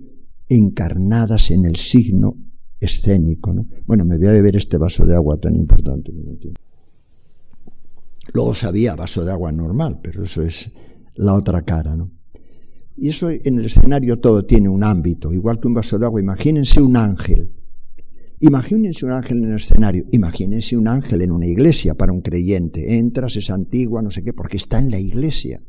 [0.48, 2.38] encarnadas en el signo
[2.80, 3.66] escénico, ¿no?
[3.84, 6.12] Bueno, me voy a beber este vaso de agua tan importante.
[8.32, 10.72] Luego sabía vaso de agua normal, pero eso es
[11.14, 12.10] la otra cara, ¿no?
[12.96, 16.22] Y eso en el escenario todo tiene un ámbito, igual que un vaso de agua.
[16.22, 17.52] Imagínense un ángel.
[18.44, 20.04] Imagínense un ángel en el escenario.
[20.10, 22.98] Imagínense un ángel en una iglesia para un creyente.
[22.98, 25.62] Entras, es antigua, no sé qué, porque está en la iglesia.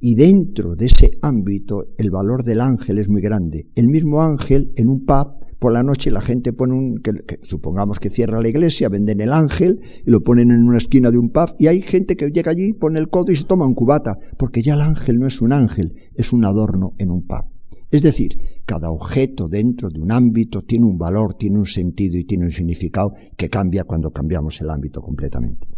[0.00, 3.68] Y dentro de ese ámbito el valor del ángel es muy grande.
[3.74, 7.98] El mismo ángel en un pub por la noche la gente pone un, que, supongamos
[7.98, 11.28] que cierra la iglesia, venden el ángel y lo ponen en una esquina de un
[11.28, 14.16] pub y hay gente que llega allí, pone el codo y se toma un cubata,
[14.38, 17.44] porque ya el ángel no es un ángel, es un adorno en un pub.
[17.90, 22.24] Es decir, cada objeto dentro de un ámbito tiene un valor, tiene un sentido y
[22.24, 25.68] tiene un significado que cambia cuando cambiamos el ámbito completamente.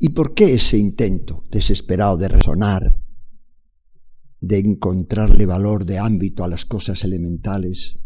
[0.00, 2.98] ¿Y por qué ese intento desesperado de resonar,
[4.40, 7.98] de encontrarle valor de ámbito a las cosas elementales?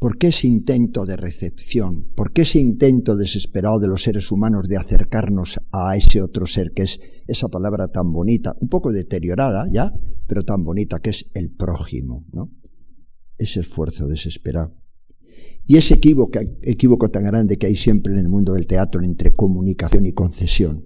[0.00, 2.06] ¿Por qué ese intento de recepción?
[2.16, 6.72] ¿Por qué ese intento desesperado de los seres humanos de acercarnos a ese otro ser
[6.72, 9.92] que es esa palabra tan bonita, un poco deteriorada ya,
[10.30, 12.52] pero tan bonita que es el prójimo, ¿no?
[13.36, 14.76] Ese esfuerzo desesperado.
[15.64, 19.32] Y ese equívoco, equívoco tan grande que hay siempre en el mundo del teatro entre
[19.32, 20.84] comunicación y concesión.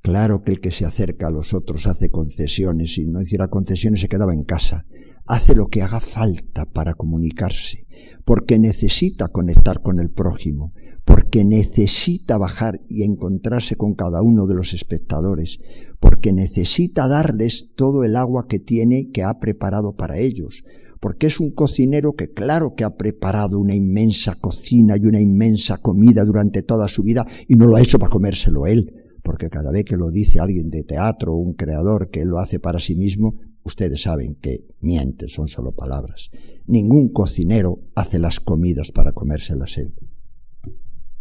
[0.00, 4.00] Claro que el que se acerca a los otros hace concesiones y no hiciera concesiones
[4.00, 4.86] se quedaba en casa.
[5.26, 7.88] Hace lo que haga falta para comunicarse,
[8.24, 10.72] porque necesita conectar con el prójimo,
[11.12, 15.58] porque necesita bajar y encontrarse con cada uno de los espectadores,
[15.98, 20.62] porque necesita darles todo el agua que tiene que ha preparado para ellos,
[21.00, 25.78] porque es un cocinero que claro que ha preparado una inmensa cocina y una inmensa
[25.78, 28.94] comida durante toda su vida y no lo ha hecho para comérselo él,
[29.24, 32.38] porque cada vez que lo dice alguien de teatro o un creador que él lo
[32.38, 36.30] hace para sí mismo, ustedes saben que miente, son solo palabras.
[36.68, 39.92] Ningún cocinero hace las comidas para comérselas él.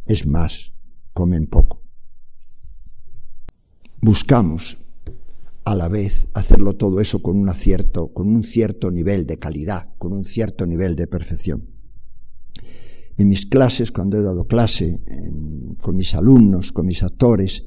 [0.10, 0.74] Es más,
[1.14, 1.84] comen poco.
[4.02, 4.80] Buscamos
[5.66, 9.94] a la vez hacerlo todo eso con un cierto, con un cierto nivel de calidad,
[10.00, 11.70] con un cierto nivel de perfección.
[13.18, 15.00] En mis clases, cuando he dado clase,
[15.80, 17.66] con mis alumnos, con mis actores,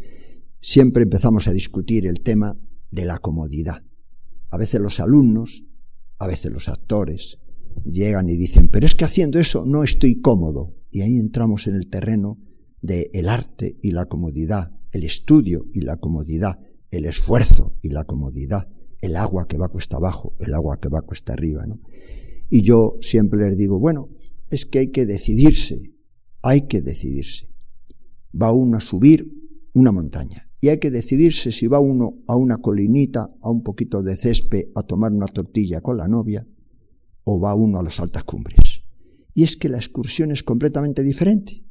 [0.60, 2.58] siempre empezamos a discutir el tema
[2.90, 3.84] de la comodidad.
[4.50, 5.64] A veces los alumnos,
[6.18, 7.38] a veces los actores,
[7.84, 10.81] llegan y dicen, pero es que haciendo eso no estoy cómodo.
[10.92, 12.38] Y ahí entramos en el terreno
[12.82, 18.04] del el arte y la comodidad, el estudio y la comodidad, el esfuerzo y la
[18.04, 18.68] comodidad,
[19.00, 21.66] el agua que va cuesta abajo, el agua que va cuesta arriba.
[21.66, 21.80] ¿no?
[22.50, 24.10] Y yo siempre les digo, bueno,
[24.50, 25.94] es que hay que decidirse,
[26.42, 27.48] hay que decidirse.
[28.40, 29.32] Va uno a subir
[29.72, 34.02] una montaña y hay que decidirse si va uno a una colinita, a un poquito
[34.02, 36.46] de césped, a tomar una tortilla con la novia,
[37.24, 38.61] o va uno a las altas cumbres.
[39.34, 41.64] Y es que la excursión es completamente diferente.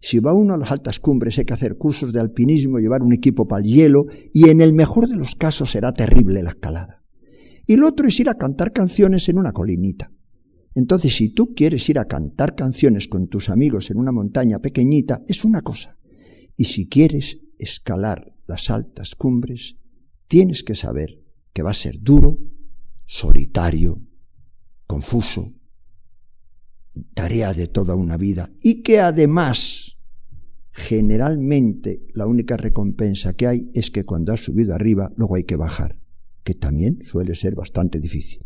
[0.00, 3.12] Si va uno a las altas cumbres hay que hacer cursos de alpinismo, llevar un
[3.12, 7.04] equipo para el hielo y en el mejor de los casos será terrible la escalada.
[7.66, 10.10] Y lo otro es ir a cantar canciones en una colinita.
[10.74, 15.22] Entonces, si tú quieres ir a cantar canciones con tus amigos en una montaña pequeñita,
[15.28, 15.96] es una cosa.
[16.56, 19.76] Y si quieres escalar las altas cumbres,
[20.26, 21.20] tienes que saber
[21.52, 22.38] que va a ser duro,
[23.06, 24.00] solitario,
[24.86, 25.52] confuso,
[27.14, 29.96] tarea de toda una vida y que además
[30.72, 35.56] generalmente la única recompensa que hay es que cuando has subido arriba luego hay que
[35.56, 35.98] bajar,
[36.44, 38.44] que también suele ser bastante difícil.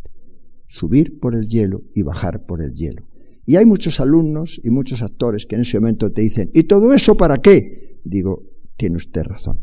[0.69, 3.09] Subir por el hielo y bajar por el hielo.
[3.45, 6.93] Y hay muchos alumnos y muchos actores que en ese momento te dicen, ¿y todo
[6.93, 8.01] eso para qué?
[8.05, 8.43] Digo,
[8.77, 9.61] tiene usted razón.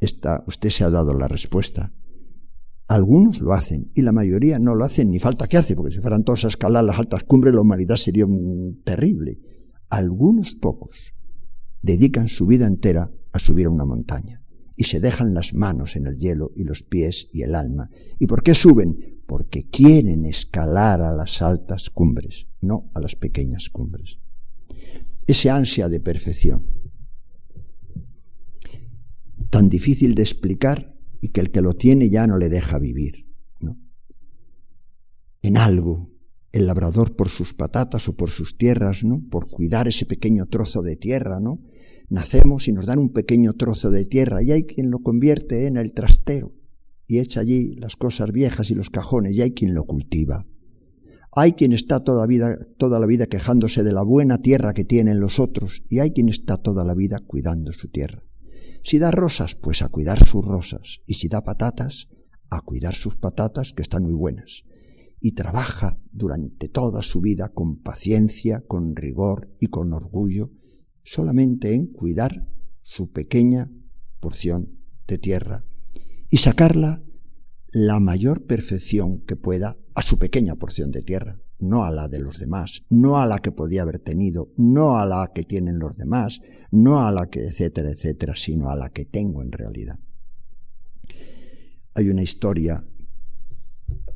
[0.00, 1.92] Esta, usted se ha dado la respuesta.
[2.88, 6.00] Algunos lo hacen y la mayoría no lo hacen ni falta que hace, porque si
[6.00, 8.24] fueran todos a escalar las altas cumbres la humanidad sería
[8.82, 9.38] terrible.
[9.90, 11.12] Algunos pocos
[11.82, 14.42] dedican su vida entera a subir a una montaña
[14.74, 17.90] y se dejan las manos en el hielo y los pies y el alma.
[18.18, 19.20] ¿Y por qué suben?
[19.26, 24.18] Porque quieren escalar a las altas cumbres, no a las pequeñas cumbres.
[25.26, 26.66] Ese ansia de perfección,
[29.50, 33.26] tan difícil de explicar y que el que lo tiene ya no le deja vivir.
[33.60, 33.78] ¿no?
[35.42, 36.10] En algo,
[36.52, 39.22] el labrador por sus patatas o por sus tierras, ¿no?
[39.30, 41.60] por cuidar ese pequeño trozo de tierra, ¿no?
[42.10, 45.76] Nacemos y nos dan un pequeño trozo de tierra y hay quien lo convierte en
[45.76, 46.54] el trastero
[47.06, 50.46] y echa allí las cosas viejas y los cajones y hay quien lo cultiva.
[51.32, 55.20] Hay quien está toda, vida, toda la vida quejándose de la buena tierra que tienen
[55.20, 58.22] los otros y hay quien está toda la vida cuidando su tierra.
[58.82, 61.00] Si da rosas, pues a cuidar sus rosas.
[61.06, 62.08] Y si da patatas,
[62.50, 64.64] a cuidar sus patatas, que están muy buenas.
[65.20, 70.52] Y trabaja durante toda su vida con paciencia, con rigor y con orgullo,
[71.02, 72.48] solamente en cuidar
[72.82, 73.70] su pequeña
[74.20, 75.64] porción de tierra
[76.30, 77.02] y sacarla
[77.70, 82.20] la mayor perfección que pueda a su pequeña porción de tierra no a la de
[82.20, 85.96] los demás, no a la que podía haber tenido, no a la que tienen los
[85.96, 89.98] demás, no a la que, etcétera, etcétera, sino a la que tengo en realidad.
[91.94, 92.84] Hay una historia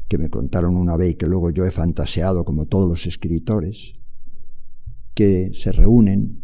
[0.09, 3.95] que me contaron una vez y que luego yo he fantaseado como todos los escritores,
[5.15, 6.43] que se reúnen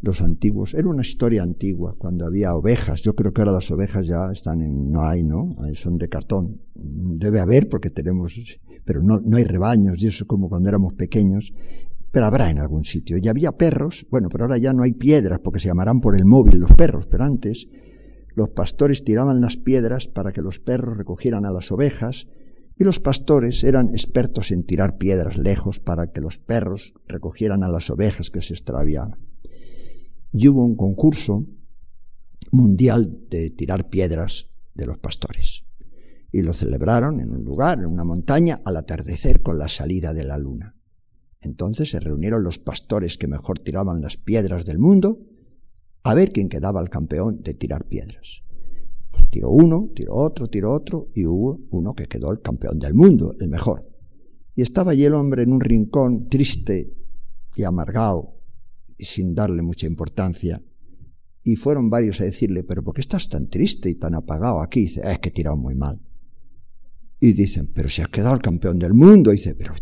[0.00, 0.74] los antiguos.
[0.74, 3.02] Era una historia antigua, cuando había ovejas.
[3.02, 4.90] Yo creo que ahora las ovejas ya están en...
[4.90, 5.56] No hay, ¿no?
[5.74, 6.60] Son de cartón.
[6.74, 8.38] Debe haber porque tenemos
[8.86, 11.52] pero no, no hay rebaños y eso es como cuando éramos pequeños,
[12.16, 13.18] pero habrá en algún sitio.
[13.18, 16.24] Y había perros, bueno, pero ahora ya no hay piedras porque se llamarán por el
[16.24, 17.68] móvil los perros, pero antes
[18.34, 22.26] los pastores tiraban las piedras para que los perros recogieran a las ovejas
[22.74, 27.68] y los pastores eran expertos en tirar piedras lejos para que los perros recogieran a
[27.68, 29.18] las ovejas que se extraviaban.
[30.32, 31.44] Y hubo un concurso
[32.50, 35.66] mundial de tirar piedras de los pastores
[36.32, 40.24] y lo celebraron en un lugar, en una montaña, al atardecer con la salida de
[40.24, 40.75] la luna.
[41.40, 45.20] Entonces se reunieron los pastores que mejor tiraban las piedras del mundo
[46.02, 48.42] a ver quién quedaba el campeón de tirar piedras.
[49.30, 53.34] tiró uno, tiró otro, tiró otro y hubo uno que quedó el campeón del mundo,
[53.40, 53.88] el mejor.
[54.54, 56.94] Y estaba allí el hombre en un rincón triste
[57.56, 58.36] y amargado
[58.96, 60.62] y sin darle mucha importancia.
[61.42, 64.82] Y fueron varios a decirle, pero ¿por qué estás tan triste y tan apagado aquí?
[64.82, 66.00] Dice, es que he tirado muy mal.
[67.18, 69.32] Y dicen, pero si has quedado el campeón del mundo.
[69.32, 69.74] Y dice, pero,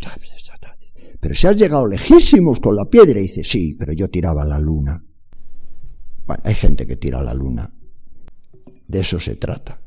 [1.25, 3.19] pero si has llegado lejísimos con la piedra.
[3.19, 5.03] Y dice, sí, pero yo tiraba la luna.
[6.27, 7.75] Bueno, hay gente que tira la luna.
[8.87, 9.81] De eso se trata.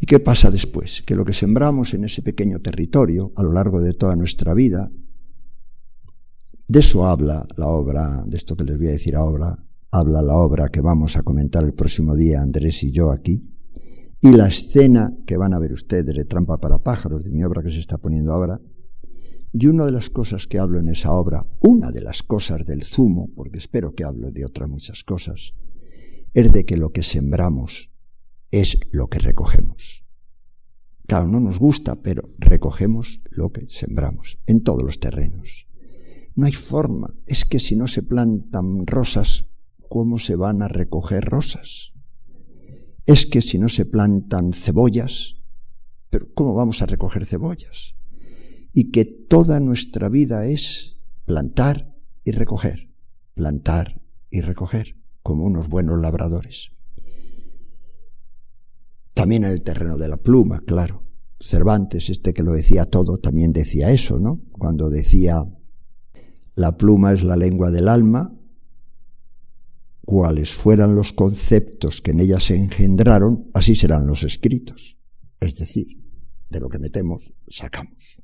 [0.00, 1.02] ¿Y qué pasa después?
[1.02, 4.88] Que lo que sembramos en ese pequeño territorio a lo largo de toda nuestra vida,
[6.68, 10.36] de eso habla la obra, de esto que les voy a decir ahora, habla la
[10.36, 13.42] obra que vamos a comentar el próximo día Andrés y yo aquí,
[14.20, 17.64] y la escena que van a ver ustedes de Trampa para pájaros, de mi obra
[17.64, 18.60] que se está poniendo ahora,
[19.52, 22.84] y una de las cosas que hablo en esa obra, una de las cosas del
[22.84, 25.54] zumo, porque espero que hablo de otras muchas cosas,
[26.34, 27.90] es de que lo que sembramos
[28.50, 30.04] es lo que recogemos.
[31.06, 35.66] Claro, no nos gusta, pero recogemos lo que sembramos en todos los terrenos.
[36.34, 37.14] No hay forma.
[37.26, 39.46] Es que si no se plantan rosas,
[39.90, 41.92] ¿cómo se van a recoger rosas?
[43.06, 45.36] es que si no se plantan cebollas,
[46.10, 47.94] pero ¿cómo vamos a recoger cebollas?
[48.72, 50.96] Y que toda nuestra vida es
[51.26, 51.94] plantar
[52.24, 52.88] y recoger,
[53.34, 56.70] plantar y recoger, como unos buenos labradores.
[59.14, 61.02] También en el terreno de la pluma, claro.
[61.38, 64.40] Cervantes, este que lo decía todo, también decía eso, ¿no?
[64.58, 65.44] Cuando decía,
[66.54, 68.34] La pluma es la lengua del alma,
[70.04, 74.98] cuales fueran los conceptos que en ella se engendraron, así serán los escritos.
[75.40, 76.02] Es decir,
[76.48, 78.22] de lo que metemos, sacamos.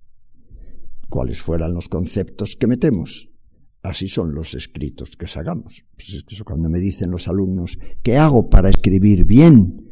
[1.08, 3.32] Cuáles fueran los conceptos que metemos,
[3.82, 5.86] así son los escritos que sacamos.
[5.94, 9.84] Pues es que cuando me dicen los alumnos, ¿qué hago para escribir bien?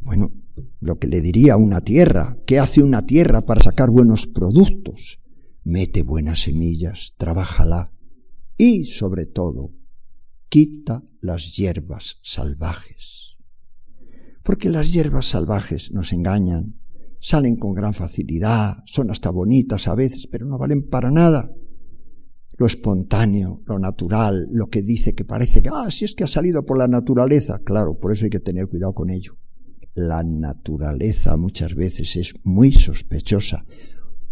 [0.00, 0.32] Bueno,
[0.80, 5.20] lo que le diría a una tierra, ¿qué hace una tierra para sacar buenos productos?
[5.62, 7.92] Mete buenas semillas, trabájala
[8.56, 9.72] y, sobre todo,
[10.48, 13.36] quita las hierbas salvajes.
[14.42, 16.79] Porque las hierbas salvajes nos engañan,
[17.20, 21.54] salen con gran facilidad, son hasta bonitas a veces, pero no valen para nada.
[22.56, 26.28] Lo espontáneo, lo natural, lo que dice que parece que, ah, si es que ha
[26.28, 29.36] salido por la naturaleza, claro, por eso hay que tener cuidado con ello.
[29.94, 33.64] La naturaleza muchas veces es muy sospechosa.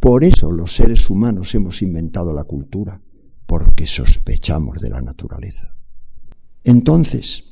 [0.01, 3.03] Por eso los seres humanos hemos inventado la cultura,
[3.47, 5.75] porque sospechamos de la naturaleza.
[6.65, 7.45] Entonces,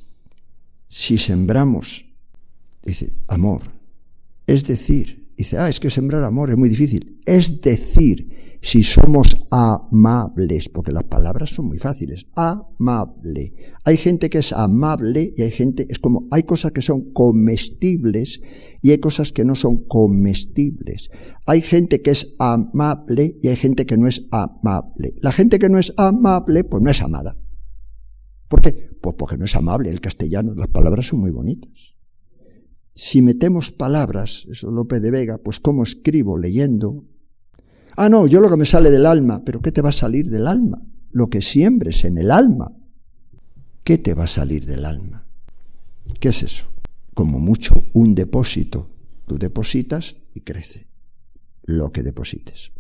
[0.89, 2.05] si sembramos,
[2.83, 3.63] dice, amor,
[4.47, 7.21] es decir, dice, ah, es que sembrar amor es muy difícil.
[7.27, 13.55] Es decir, si somos amables, porque las palabras son muy fáciles, amable.
[13.85, 18.41] Hay gente que es amable y hay gente, es como, hay cosas que son comestibles
[18.83, 21.11] y hay cosas que no son comestibles.
[21.47, 25.15] Hay gente que es amable y hay gente que no es amable.
[25.21, 27.37] La gente que no es amable, pues no es amada.
[28.49, 28.91] ¿Por qué?
[29.01, 31.96] Pues porque no es amable el castellano, las palabras son muy bonitas.
[32.97, 37.05] Si metemos palabras, eso López de Vega, pues cómo escribo leyendo.
[37.97, 40.31] Ah, no, yo lo que me sale del alma, pero ¿qué te va a salir
[40.31, 40.83] del alma?
[41.13, 42.77] Lo que siembres en el alma.
[43.85, 45.29] ¿Qué te va a salir del alma?
[46.19, 46.67] ¿Qué es eso?
[47.15, 48.91] Como mucho un depósito.
[49.29, 50.89] Tú depositas y crece
[51.63, 52.73] lo que deposites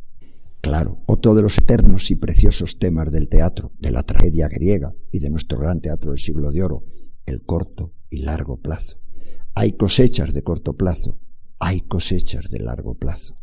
[0.66, 5.20] claro, otro de los eternos y preciosos temas del teatro, de la tragedia griega y
[5.20, 6.82] de nuestro gran teatro del siglo de oro,
[7.24, 8.98] el corto y largo plazo.
[9.58, 11.18] Hay cosechas de corto plazo,
[11.58, 13.40] hay cosechas de largo plazo.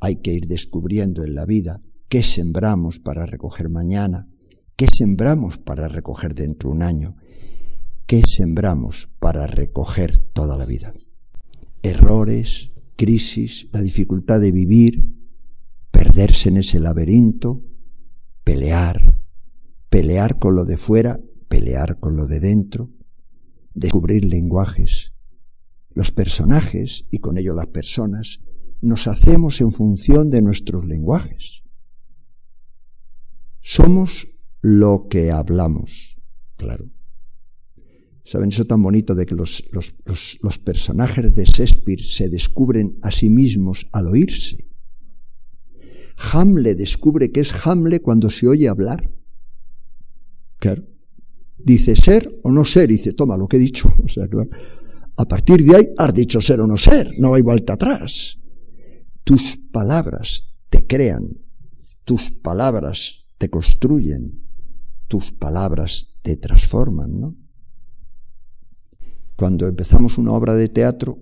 [0.00, 4.30] Hay que ir descubriendo en la vida qué sembramos para recoger mañana,
[4.76, 7.16] qué sembramos para recoger dentro de un año,
[8.06, 10.94] qué sembramos para recoger toda la vida.
[11.82, 15.04] Errores, crisis, la dificultad de vivir,
[15.90, 17.62] perderse en ese laberinto,
[18.42, 19.20] pelear,
[19.90, 22.88] pelear con lo de fuera, pelear con lo de dentro,
[23.80, 25.12] descubrir lenguajes.
[25.90, 28.40] Los personajes, y con ello las personas,
[28.80, 31.62] nos hacemos en función de nuestros lenguajes.
[33.60, 34.28] Somos
[34.62, 36.18] lo que hablamos,
[36.56, 36.90] claro.
[38.24, 39.94] ¿Saben eso tan bonito de que los, los,
[40.40, 44.68] los personajes de Shakespeare se descubren a sí mismos al oírse?
[46.32, 49.10] Hamle descubre que es Hamle cuando se oye hablar.
[50.58, 50.82] Claro.
[51.64, 53.92] Dice ser o no ser, dice, toma lo que he dicho.
[54.04, 54.48] O sea, claro.
[55.16, 58.38] A partir de ahí has dicho ser o no ser, no hay vuelta atrás.
[59.24, 61.28] Tus palabras te crean,
[62.04, 64.42] tus palabras te construyen,
[65.08, 67.36] tus palabras te transforman, ¿no?
[69.36, 71.18] Cuando empezamos una obra de teatro,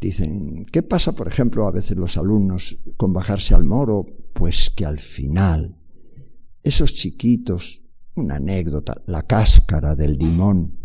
[0.00, 4.06] Dicen, ¿qué pasa, por ejemplo, a veces los alumnos con bajarse al moro?
[4.32, 5.76] Pues que al final,
[6.62, 7.82] esos chiquitos,
[8.20, 10.78] una anécdota, la cáscara del limón,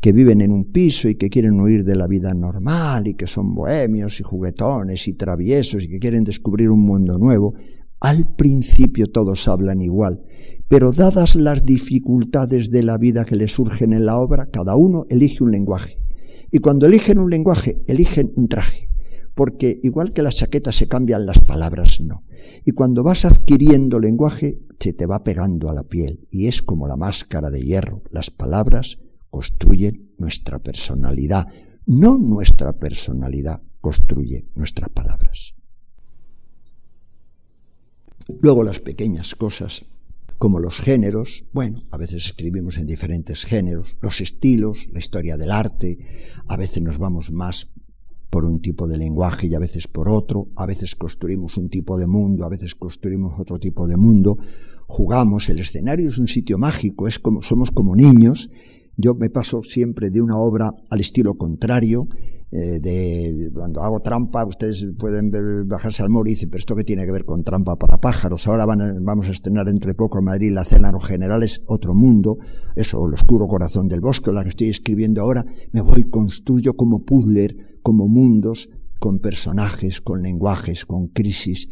[0.00, 3.26] que viven en un piso y que quieren huir de la vida normal y que
[3.26, 7.54] son bohemios y juguetones y traviesos y que quieren descubrir un mundo nuevo,
[8.00, 10.22] al principio todos hablan igual,
[10.68, 15.04] pero dadas las dificultades de la vida que les surgen en la obra, cada uno
[15.10, 15.98] elige un lenguaje.
[16.50, 18.89] Y cuando eligen un lenguaje, eligen un traje.
[19.40, 22.24] Porque igual que las chaquetas se cambian, las palabras no.
[22.66, 26.28] Y cuando vas adquiriendo lenguaje, se te va pegando a la piel.
[26.30, 28.02] Y es como la máscara de hierro.
[28.10, 28.98] Las palabras
[29.30, 31.46] construyen nuestra personalidad.
[31.86, 35.54] No nuestra personalidad construye nuestras palabras.
[38.42, 39.86] Luego las pequeñas cosas
[40.36, 45.50] como los géneros, bueno, a veces escribimos en diferentes géneros, los estilos, la historia del
[45.50, 45.98] arte,
[46.46, 47.68] a veces nos vamos más
[48.30, 51.98] por un tipo de lenguaje y a veces por otro, a veces construimos un tipo
[51.98, 54.38] de mundo, a veces construimos otro tipo de mundo,
[54.86, 58.50] jugamos, el escenario es un sitio mágico, es como somos como niños,
[58.96, 62.06] yo me paso siempre de una obra al estilo contrario,
[62.52, 65.30] eh, de cuando hago trampa, ustedes pueden
[65.68, 68.48] bajarse al muro y dicen, pero esto que tiene que ver con trampa para pájaros,
[68.48, 72.38] ahora van vamos a estrenar entre poco en Madrid la cena los generales, otro mundo,
[72.74, 77.04] eso, el oscuro corazón del bosque, la que estoy escribiendo ahora, me voy, construyo como
[77.04, 78.68] puzzler, como mundos,
[78.98, 81.68] con personajes, con lenguajes, con crisis,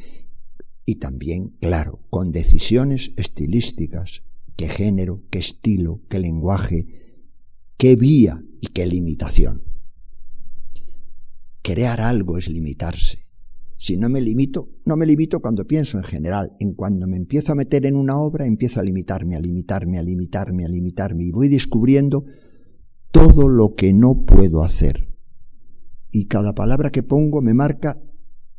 [0.85, 4.23] y también, claro, con decisiones estilísticas,
[4.57, 6.87] qué género, qué estilo, qué lenguaje,
[7.77, 9.63] qué vía y qué limitación.
[11.63, 13.27] Crear algo es limitarse.
[13.77, 16.57] Si no me limito, no me limito cuando pienso en general.
[16.59, 20.03] En cuando me empiezo a meter en una obra, empiezo a limitarme, a limitarme, a
[20.03, 21.25] limitarme, a limitarme.
[21.25, 22.25] Y voy descubriendo
[23.13, 25.08] todo lo que no puedo hacer.
[26.13, 28.01] Y cada palabra que pongo me marca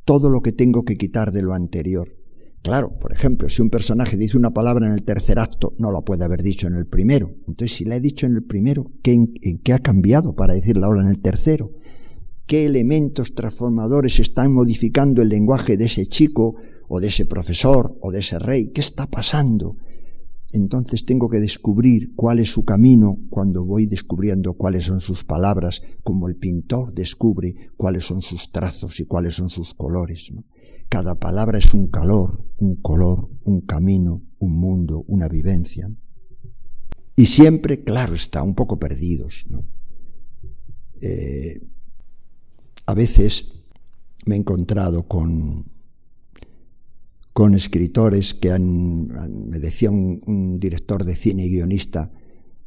[0.05, 2.15] todo lo que tengo que quitar de lo anterior.
[2.61, 6.01] Claro, por ejemplo, si un personaje dice una palabra en el tercer acto, no la
[6.01, 7.31] puede haber dicho en el primero.
[7.47, 11.09] Entonces, si la he dicho en el primero, ¿qué, ha cambiado para decirla ahora en
[11.09, 11.71] el tercero?
[12.49, 16.55] qué elementos transformadores están modificando el lenguaje de ese chico
[16.87, 19.77] o de ese profesor o de ese rey, qué está pasando.
[20.51, 25.81] Entonces tengo que descubrir cuál es su camino cuando voy descubriendo cuáles son sus palabras,
[26.01, 30.31] como el pintor descubre cuáles son sus trazos y cuáles son sus colores.
[30.89, 35.91] Cada palabra es un calor, un color, un camino, un mundo, una vivencia.
[37.15, 39.45] Y siempre, claro está, un poco perdidos.
[41.01, 41.61] Eh,
[42.87, 43.53] a veces
[44.25, 45.65] me he encontrado con,
[47.39, 49.07] con escritores que han,
[49.47, 52.11] me decía un, director de cine y guionista,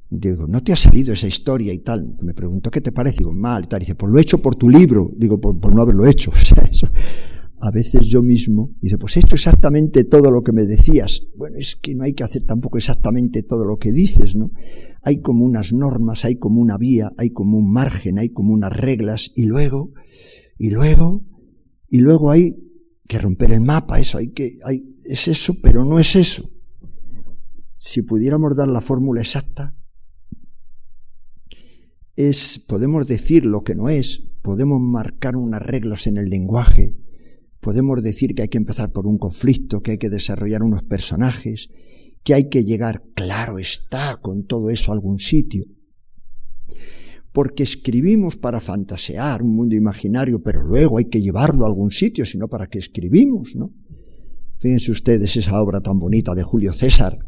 [0.09, 2.17] digo, ¿no te ha salido esa historia y tal?
[2.23, 3.19] Me preguntó, ¿qué te parece?
[3.19, 3.81] Digo, mal, tal.
[3.81, 5.11] Dice, pues lo he hecho por tu libro.
[5.15, 6.33] Digo, por, por no haberlo hecho.
[7.61, 11.21] A veces yo mismo, dice, pues he hecho exactamente todo lo que me decías.
[11.37, 14.53] Bueno, es que no hay que hacer tampoco exactamente todo lo que dices, ¿no?
[15.03, 18.73] Hay como unas normas, hay como una vía, hay como un margen, hay como unas
[18.75, 19.93] reglas, y luego
[20.59, 21.27] y luego,
[21.91, 22.57] y luego hay
[23.09, 26.51] que romper el mapa, eso hay que, hay, es eso, pero no es eso.
[27.79, 29.77] Si pudiéramos dar la fórmula exacta,
[32.17, 36.97] es, podemos decir lo que no es, podemos marcar unas reglas en el lenguaje,
[37.61, 41.71] podemos decir que hay que empezar por un conflicto, que hay que desarrollar unos personajes,
[42.23, 45.65] que hay que llegar, claro está, con todo eso a algún sitio
[47.33, 52.27] porque escribimos para fantasear un mundo imaginario, pero luego hay que llevarlo a algún sitio,
[52.27, 53.73] sino para qué escribimos, ¿no?
[54.59, 57.19] Fíjense ustedes esa obra tan bonita de Julio César,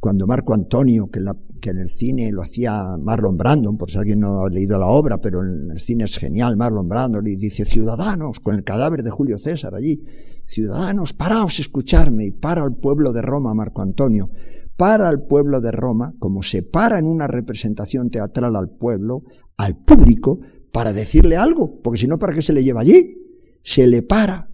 [0.00, 1.20] cuando Marco Antonio, que,
[1.60, 4.86] que, en el cine lo hacía Marlon Brandon, por si alguien no ha leído la
[4.86, 9.02] obra, pero en el cine es genial, Marlon Brandon, y dice, ciudadanos, con el cadáver
[9.02, 10.02] de Julio César allí,
[10.46, 14.30] ciudadanos, paraos escucharme, y para el pueblo de Roma, Marco Antonio,
[14.76, 19.24] para el pueblo de Roma, como se para en una representación teatral al pueblo,
[19.58, 20.40] al público
[20.72, 23.16] para decirle algo, porque si no, ¿para qué se le lleva allí?
[23.62, 24.50] Se le para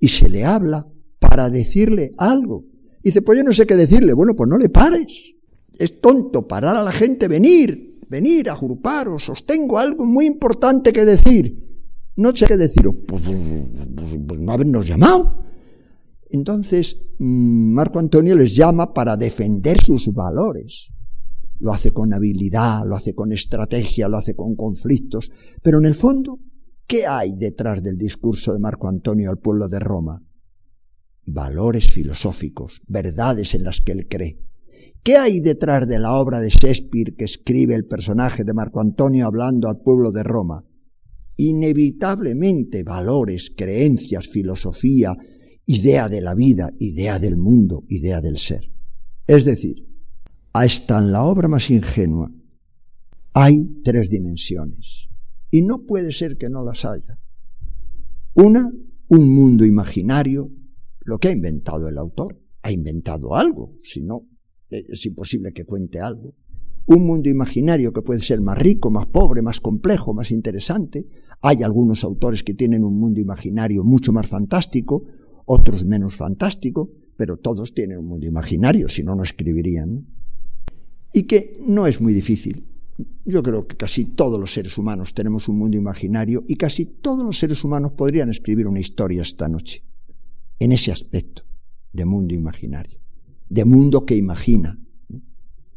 [0.00, 0.88] y se le habla
[1.18, 2.64] para decirle algo.
[3.02, 4.12] Y dice, pues yo no sé qué decirle.
[4.14, 5.34] Bueno, pues no le pares.
[5.78, 11.04] Es tonto parar a la gente, venir, venir, agruparos, os tengo algo muy importante que
[11.04, 11.62] decir.
[12.16, 12.94] No sé qué deciros.
[13.06, 13.38] Pues, pues,
[13.94, 15.44] pues, pues no habernos llamado.
[16.30, 20.88] Entonces, mm, Marco Antonio les llama para defender sus valores.
[21.58, 25.30] Lo hace con habilidad, lo hace con estrategia, lo hace con conflictos,
[25.62, 26.40] pero en el fondo,
[26.86, 30.22] ¿qué hay detrás del discurso de Marco Antonio al pueblo de Roma?
[31.26, 34.38] Valores filosóficos, verdades en las que él cree.
[35.02, 39.26] ¿Qué hay detrás de la obra de Shakespeare que escribe el personaje de Marco Antonio
[39.26, 40.64] hablando al pueblo de Roma?
[41.36, 45.14] Inevitablemente valores, creencias, filosofía,
[45.64, 48.72] idea de la vida, idea del mundo, idea del ser.
[49.28, 49.85] Es decir,
[50.60, 52.30] hasta en la obra más ingenua
[53.34, 55.08] hay tres dimensiones.
[55.50, 57.20] Y no puede ser que no las haya.
[58.34, 58.72] Una,
[59.08, 60.50] un mundo imaginario,
[61.00, 62.40] lo que ha inventado el autor.
[62.62, 64.26] Ha inventado algo, si no,
[64.70, 66.34] es imposible que cuente algo.
[66.86, 71.06] Un mundo imaginario que puede ser más rico, más pobre, más complejo, más interesante.
[71.42, 75.04] Hay algunos autores que tienen un mundo imaginario mucho más fantástico,
[75.44, 80.15] otros menos fantástico, pero todos tienen un mundo imaginario, si no, no escribirían
[81.12, 82.64] y que no es muy difícil.
[83.24, 87.24] Yo creo que casi todos los seres humanos tenemos un mundo imaginario y casi todos
[87.24, 89.82] los seres humanos podrían escribir una historia esta noche,
[90.58, 91.42] en ese aspecto
[91.92, 93.00] de mundo imaginario,
[93.48, 94.78] de mundo que imagina,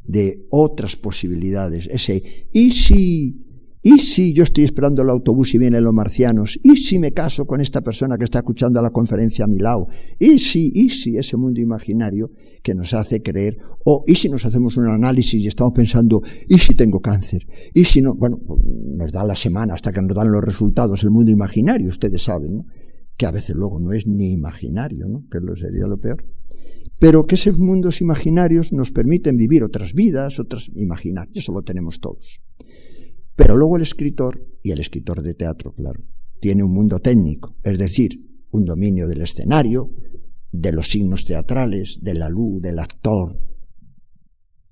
[0.04, 3.46] de otras posibilidades, ese y si
[3.82, 6.60] ¿Y si yo estoy esperando el autobús y vienen los marcianos?
[6.64, 9.88] ¿Y si me caso con esta persona que está escuchando la conferencia a mi lado?
[10.20, 12.30] ¿Y si, y si ese mundo imaginario
[12.62, 13.58] que nos hace creer?
[13.86, 17.48] ¿O y si nos hacemos un análisis y estamos pensando, ¿y si tengo cáncer?
[17.74, 18.16] ¿Y si no?
[18.16, 18.42] Bueno,
[18.98, 22.56] nos da la semana hasta que nos dan los resultados el mundo imaginario, ustedes saben,
[22.56, 22.66] ¿no?
[23.16, 25.26] Que a veces luego no es ni imaginario, ¿no?
[25.32, 26.26] Que lo sería lo peor.
[27.00, 32.02] Pero que esos mundos imaginarios nos permiten vivir otras vidas, otras imaginarias, eso lo tenemos
[32.02, 32.42] todos.
[33.40, 36.04] Pero luego el escritor, y el escritor de teatro, claro,
[36.42, 39.96] tiene un mundo técnico, es decir, un dominio del escenario,
[40.52, 43.40] de los signos teatrales, de la luz, del actor,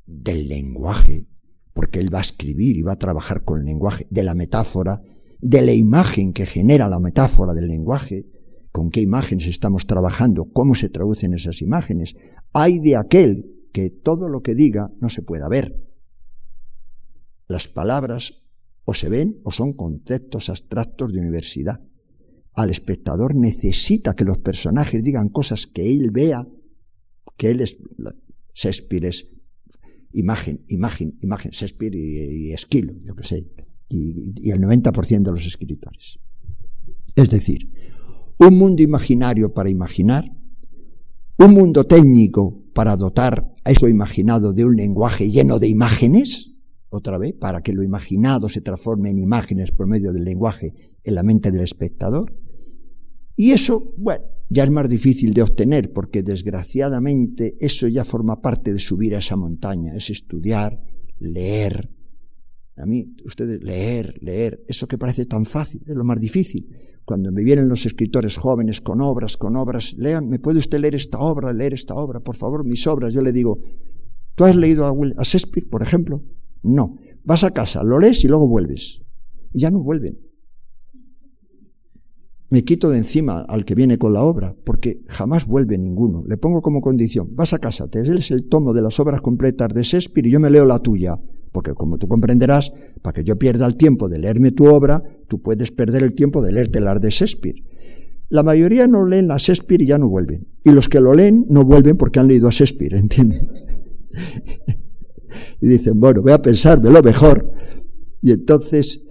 [0.06, 1.30] del lenguaje,
[1.72, 5.02] porque él va a escribir y va a trabajar con el lenguaje, de la metáfora,
[5.40, 8.26] de la imagen que genera la metáfora del lenguaje,
[8.74, 12.18] con qué imágenes estamos trabajando, cómo se traducen esas imágenes.
[12.52, 15.88] Hay de aquel que todo lo que diga no se pueda ver.
[17.48, 18.44] Las palabras
[18.90, 21.82] o se ven o son conceptos abstractos de universidad.
[22.56, 26.48] Al espectador necesita que los personajes digan cosas que él vea,
[27.36, 27.80] que él es,
[28.56, 29.28] Shakespeare es
[30.14, 33.52] imagen, imagen, imagen, Shakespeare y, Esquilo, yo que sé,
[33.90, 36.20] y, y el 90% de los escritores.
[37.14, 37.70] Es decir,
[38.40, 40.32] un mundo imaginario para imaginar,
[41.38, 46.57] un mundo técnico para dotar a eso imaginado de un lenguaje lleno de imágenes,
[46.90, 50.74] otra vez, para que lo imaginado se transforme en imágenes por medio del lenguaje
[51.04, 52.34] en la mente del espectador.
[53.36, 58.72] Y eso, bueno, ya es más difícil de obtener porque desgraciadamente eso ya forma parte
[58.72, 60.82] de subir a esa montaña, es estudiar,
[61.20, 61.92] leer.
[62.78, 66.68] A mí, ustedes, leer, leer, eso que parece tan fácil, es lo más difícil.
[67.04, 70.96] Cuando me vienen los escritores jóvenes con obras, con obras, lean, ¿me puede usted leer
[70.96, 72.20] esta obra, leer esta obra?
[72.20, 73.14] Por favor, mis obras.
[73.14, 73.60] Yo le digo,
[74.36, 76.24] ¿tú has leído a, a Shakespeare, por ejemplo?
[76.64, 76.98] No.
[77.24, 79.02] Vas a casa, lo lees y luego vuelves.
[79.54, 80.28] Y ya no vuelven
[82.50, 86.24] me quito de encima al que viene con la obra, porque jamás vuelve ninguno.
[86.26, 89.74] Le pongo como condición, vas a casa, te lees el tomo de las obras completas
[89.74, 91.16] de Shakespeare y yo me leo la tuya,
[91.52, 95.42] porque como tú comprenderás, para que yo pierda el tiempo de leerme tu obra, tú
[95.42, 97.64] puedes perder el tiempo de leerte las de Shakespeare.
[98.30, 100.48] La mayoría no leen a Shakespeare y ya no vuelven.
[100.64, 103.50] Y los que lo leen no vuelven porque han leído a Shakespeare, ¿entienden?
[105.62, 107.52] y dicen, bueno, voy a pensármelo mejor.
[108.22, 109.02] Y entonces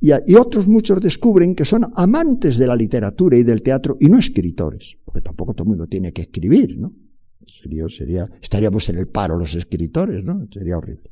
[0.00, 4.18] y, otros muchos descubren que son amantes de la literatura y del teatro y no
[4.18, 6.92] escritores, porque tampoco todo el mundo tiene que escribir, ¿no?
[7.46, 10.46] Sería, sería, estaríamos en el paro los escritores, ¿no?
[10.50, 11.10] Sería horrible.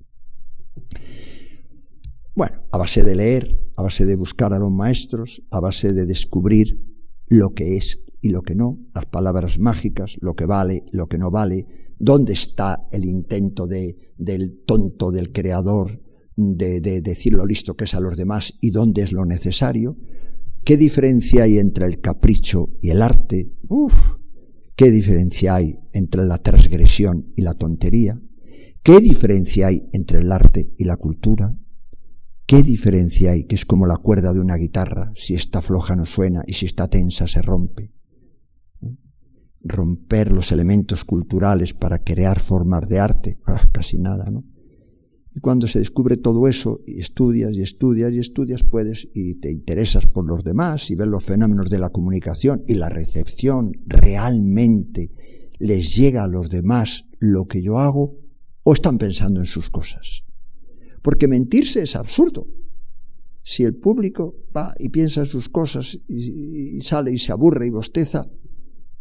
[2.35, 6.05] Bueno, a base de leer, a base de buscar a los maestros, a base de
[6.05, 6.79] descubrir
[7.29, 11.19] lo que es y lo que no, las palabras mágicas, lo que vale, lo que
[11.19, 11.67] no vale,
[11.99, 16.01] dónde está el intento de, del tonto del creador
[16.37, 19.97] de, decir lo listo que es a los demás y dónde es lo necesario.
[20.65, 23.53] ¿Qué diferencia hay entre el capricho y el arte?
[23.69, 23.95] Uf,
[24.77, 28.21] ¿Qué diferencia hay entre la transgresión y la tontería?
[28.83, 31.57] ¿Qué diferencia hay entre el arte y la cultura?
[32.47, 35.13] ¿Qué diferencia hay que es como la cuerda de una guitarra?
[35.15, 37.93] Si está floja no suena y si está tensa se rompe.
[39.65, 44.45] Romper los elementos culturales para crear formas de arte, ah, casi nada, ¿no?
[45.37, 49.51] Y cuando se descubre todo eso, y estudias y estudias y estudias, puedes y te
[49.51, 55.11] interesas por los demás y ves los fenómenos de la comunicación y la recepción realmente
[55.59, 58.17] les llega a los demás lo que yo hago
[58.63, 60.23] o están pensando en sus cosas.
[61.03, 62.47] Porque mentirse es absurdo.
[63.43, 67.67] Si el público va y piensa en sus cosas y, y sale y se aburre
[67.67, 68.31] y bosteza,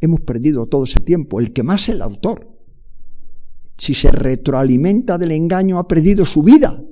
[0.06, 1.39] hemos perdido todo ese tiempo.
[1.39, 2.54] El que más el autor
[3.78, 6.84] si se retroalimenta del engaño, ha perdido su vida,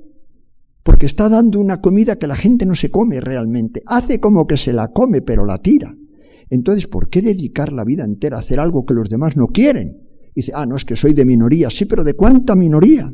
[0.82, 3.82] porque está dando una comida que la gente no se come realmente.
[3.86, 5.96] Hace como que se la come, pero la tira.
[6.50, 10.00] Entonces, ¿por qué dedicar la vida entera a hacer algo que los demás no quieren?
[10.34, 11.68] dice, ah, no, es que soy de minoría.
[11.70, 13.12] Sí, pero ¿de cuánta minoría?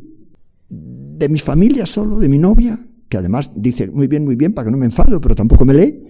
[0.69, 2.19] ¿De mi familia solo?
[2.19, 2.79] ¿De mi novia?
[3.09, 5.73] Que además dice, muy bien, muy bien, para que no me enfado, pero tampoco me
[5.73, 6.01] lee.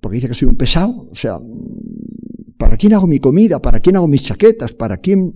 [0.00, 1.08] Porque dice que soy un pesado.
[1.10, 1.38] O sea,
[2.58, 3.60] ¿para quién hago mi comida?
[3.60, 4.72] ¿Para quién hago mis chaquetas?
[4.72, 5.34] ¿Para quién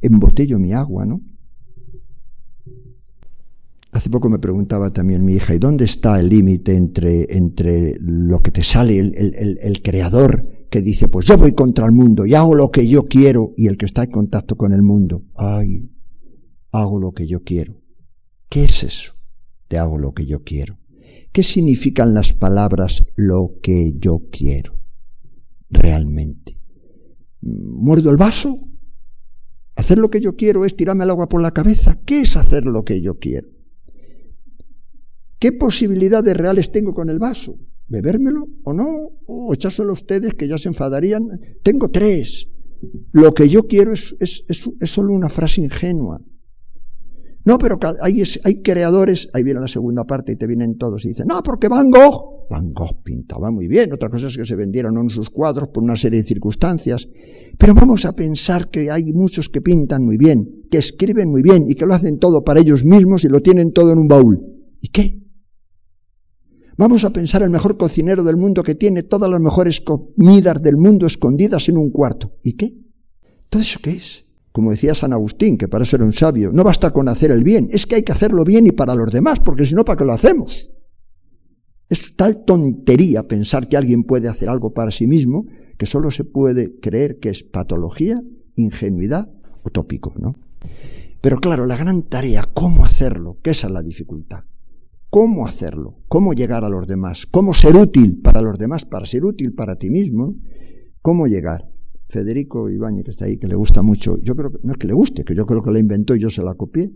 [0.00, 1.20] embotello mi agua, ¿no?
[3.92, 8.40] Hace poco me preguntaba también mi hija, ¿y dónde está el límite entre, entre lo
[8.40, 12.26] que te sale el, el, el, creador que dice, pues yo voy contra el mundo
[12.26, 15.24] y hago lo que yo quiero, y el que está en contacto con el mundo,
[15.34, 15.90] ay,
[16.72, 17.80] hago lo que yo quiero.
[18.50, 19.14] ¿Qué es eso
[19.70, 20.78] de hago lo que yo quiero?
[21.32, 24.75] ¿Qué significan las palabras lo que yo quiero?
[25.70, 26.58] Realmente.
[27.40, 28.68] ¿Muerdo el vaso?
[29.74, 32.00] Hacer lo que yo quiero es tirarme el agua por la cabeza.
[32.04, 33.48] ¿Qué es hacer lo que yo quiero?
[35.38, 37.58] ¿Qué posibilidades reales tengo con el vaso?
[37.88, 39.10] ¿Bebérmelo o no?
[39.26, 41.28] ¿O echárselo a ustedes que ya se enfadarían?
[41.62, 42.48] Tengo tres.
[43.12, 46.20] Lo que yo quiero es, es, es solo una frase ingenua.
[47.46, 51.10] No, pero hay, hay creadores, ahí viene la segunda parte y te vienen todos y
[51.10, 54.56] dicen, no, porque Van Gogh, Van Gogh pintaba muy bien, otra cosa es que se
[54.56, 57.08] vendieron en sus cuadros por una serie de circunstancias,
[57.56, 61.66] pero vamos a pensar que hay muchos que pintan muy bien, que escriben muy bien
[61.68, 64.40] y que lo hacen todo para ellos mismos y lo tienen todo en un baúl.
[64.80, 65.22] ¿Y qué?
[66.76, 70.76] Vamos a pensar el mejor cocinero del mundo que tiene todas las mejores comidas del
[70.76, 72.38] mundo escondidas en un cuarto.
[72.42, 72.76] ¿Y qué?
[73.48, 74.25] ¿Todo eso qué es?
[74.56, 77.44] Como decía San Agustín, que para eso era un sabio, no basta con hacer el
[77.44, 79.98] bien, es que hay que hacerlo bien y para los demás, porque si no, ¿para
[79.98, 80.70] qué lo hacemos?
[81.90, 85.44] Es tal tontería pensar que alguien puede hacer algo para sí mismo
[85.76, 88.18] que solo se puede creer que es patología,
[88.54, 89.30] ingenuidad
[89.62, 90.32] o tópico, ¿no?
[91.20, 93.36] Pero claro, la gran tarea, ¿cómo hacerlo?
[93.42, 94.44] Que esa es la dificultad
[95.10, 99.24] cómo hacerlo, cómo llegar a los demás, cómo ser útil para los demás, para ser
[99.24, 100.34] útil para ti mismo,
[101.02, 101.75] cómo llegar.
[102.08, 104.86] Federico Ibáñez, que está ahí, que le gusta mucho, yo creo que no es que
[104.86, 106.92] le guste, que yo creo que la inventó y yo se la copié,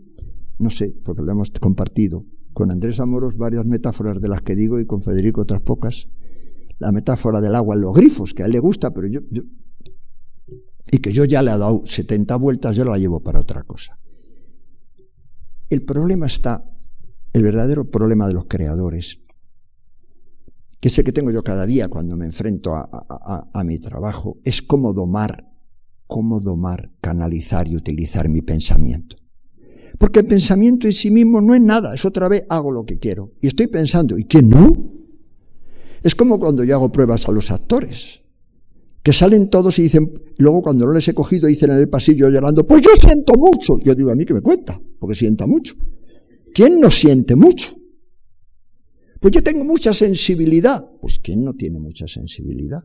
[0.58, 2.24] no sé, porque lo hemos compartido.
[2.52, 6.08] Con Andrés Amoros varias metáforas de las que digo y con Federico otras pocas.
[6.78, 9.42] La metáfora del agua en los grifos, que a él le gusta, pero yo, yo
[10.90, 13.98] y que yo ya le he dado 70 vueltas, yo la llevo para otra cosa.
[15.68, 16.64] El problema está
[17.32, 19.20] el verdadero problema de los creadores,
[20.80, 24.62] que es el que tengo yo cada día cuando me enfrento a, mi trabajo, es
[24.62, 25.52] cómo domar,
[26.06, 29.16] cómo domar, canalizar y utilizar mi pensamiento.
[29.98, 32.98] Porque el pensamiento en sí mismo no es nada, es otra vez hago lo que
[32.98, 33.32] quiero.
[33.42, 34.94] Y estoy pensando, ¿y qué no?
[36.02, 38.22] Es como cuando yo hago pruebas a los actores,
[39.02, 42.30] que salen todos y dicen, luego cuando no les he cogido dicen en el pasillo
[42.30, 43.78] llorando, pues yo siento mucho.
[43.80, 45.74] Yo digo, a mí que me cuenta, porque sienta mucho.
[46.54, 47.79] ¿Quién no siente mucho?
[49.20, 50.84] Pues yo tengo mucha sensibilidad.
[51.00, 52.82] Pues ¿quién no tiene mucha sensibilidad?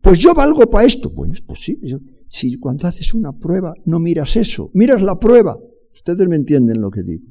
[0.00, 1.10] Pues yo valgo para esto.
[1.10, 1.98] Bueno, es posible.
[2.26, 5.58] si cuando haces una prueba no miras eso, miras la prueba.
[5.92, 7.28] Ustedes me entienden lo que digo.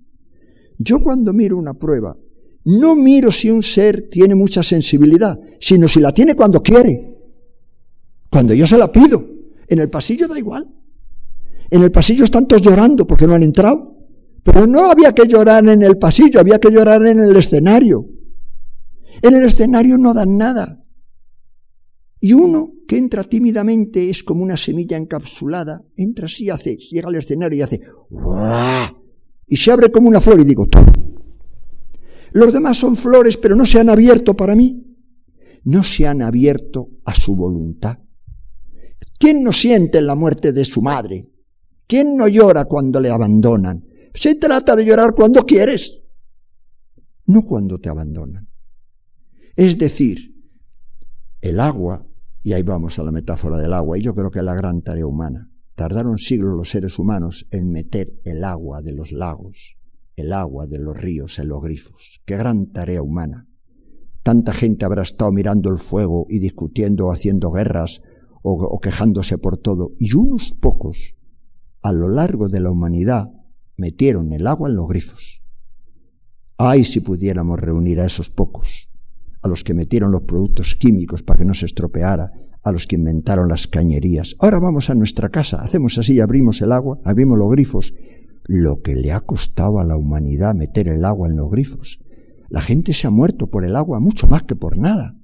[0.77, 2.15] Yo cuando miro una prueba,
[2.65, 7.17] no miro si un ser tiene mucha sensibilidad, sino si la tiene cuando quiere.
[8.29, 9.27] Cuando yo se la pido.
[9.67, 10.67] En el pasillo da igual.
[11.71, 13.90] En el pasillo están todos llorando porque no han entrado.
[14.43, 18.07] Pero no había que llorar en el pasillo, había que llorar en el escenario.
[19.21, 20.83] En el escenario no dan nada.
[22.19, 27.15] Y uno que entra tímidamente es como una semilla encapsulada, entra así, hace, llega al
[27.15, 27.81] escenario y hace
[29.51, 30.85] y se abre como una flor y digo, todo.
[32.31, 34.81] Los demás son flores, pero no se han abierto para mí.
[35.65, 37.97] No se han abierto a su voluntad.
[39.19, 41.29] ¿Quién no siente la muerte de su madre?
[41.85, 43.85] ¿Quién no llora cuando le abandonan?
[44.13, 46.01] Se trata de llorar cuando quieres,
[47.25, 48.49] no cuando te abandonan.
[49.55, 50.31] Es decir,
[51.41, 52.07] el agua,
[52.43, 54.81] y ahí vamos a la metáfora del agua, y yo creo que es la gran
[54.81, 55.49] tarea humana.
[55.75, 59.77] Tardaron siglos los seres humanos en meter el agua de los lagos,
[60.15, 62.21] el agua de los ríos en los grifos.
[62.25, 63.47] Qué gran tarea humana.
[64.23, 68.01] Tanta gente habrá estado mirando el fuego y discutiendo o haciendo guerras
[68.43, 71.15] o, o quejándose por todo, y unos pocos,
[71.81, 73.31] a lo largo de la humanidad,
[73.81, 75.41] metieron el agua en los grifos.
[76.57, 78.91] Ay, si pudiéramos reunir a esos pocos,
[79.41, 82.31] a los que metieron los productos químicos para que no se estropeara,
[82.63, 84.35] a los que inventaron las cañerías.
[84.39, 87.93] Ahora vamos a nuestra casa, hacemos así, abrimos el agua, abrimos los grifos.
[88.45, 91.99] Lo que le ha costado a la humanidad meter el agua en los grifos.
[92.49, 95.15] La gente se ha muerto por el agua mucho más que por nada.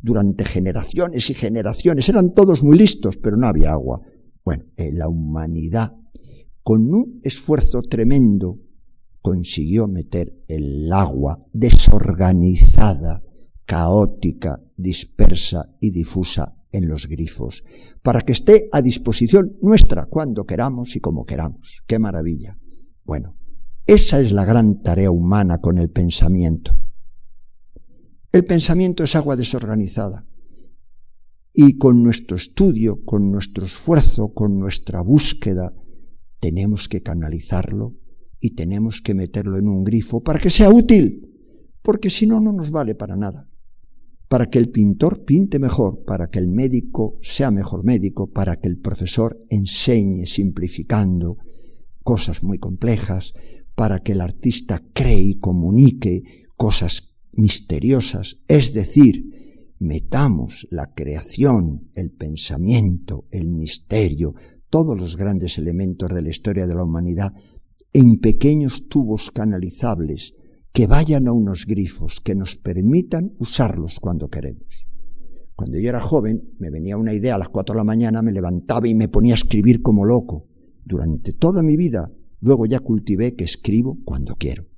[0.00, 4.00] Durante generaciones y generaciones eran todos muy listos, pero no había agua.
[4.44, 5.92] Bueno, en la humanidad
[6.68, 8.58] con un esfuerzo tremendo,
[9.22, 13.22] consiguió meter el agua desorganizada,
[13.64, 17.64] caótica, dispersa y difusa en los grifos,
[18.02, 21.80] para que esté a disposición nuestra cuando queramos y como queramos.
[21.86, 22.58] ¡Qué maravilla!
[23.02, 23.38] Bueno,
[23.86, 26.76] esa es la gran tarea humana con el pensamiento.
[28.30, 30.26] El pensamiento es agua desorganizada.
[31.50, 35.72] Y con nuestro estudio, con nuestro esfuerzo, con nuestra búsqueda,
[36.40, 37.96] tenemos que canalizarlo
[38.40, 41.28] y tenemos que meterlo en un grifo para que sea útil,
[41.82, 43.48] porque si no, no nos vale para nada.
[44.28, 48.68] Para que el pintor pinte mejor, para que el médico sea mejor médico, para que
[48.68, 51.38] el profesor enseñe simplificando
[52.02, 53.32] cosas muy complejas,
[53.74, 62.10] para que el artista cree y comunique cosas misteriosas, es decir, metamos la creación, el
[62.10, 64.34] pensamiento, el misterio,
[64.70, 67.32] todos los grandes elementos de la historia de la humanidad
[67.92, 70.34] en pequeños tubos canalizables
[70.72, 74.86] que vayan a unos grifos que nos permitan usarlos cuando queremos.
[75.56, 78.30] Cuando yo era joven, me venía una idea a las cuatro de la mañana, me
[78.30, 80.46] levantaba y me ponía a escribir como loco.
[80.84, 84.68] Durante toda mi vida, luego ya cultivé que escribo cuando quiero.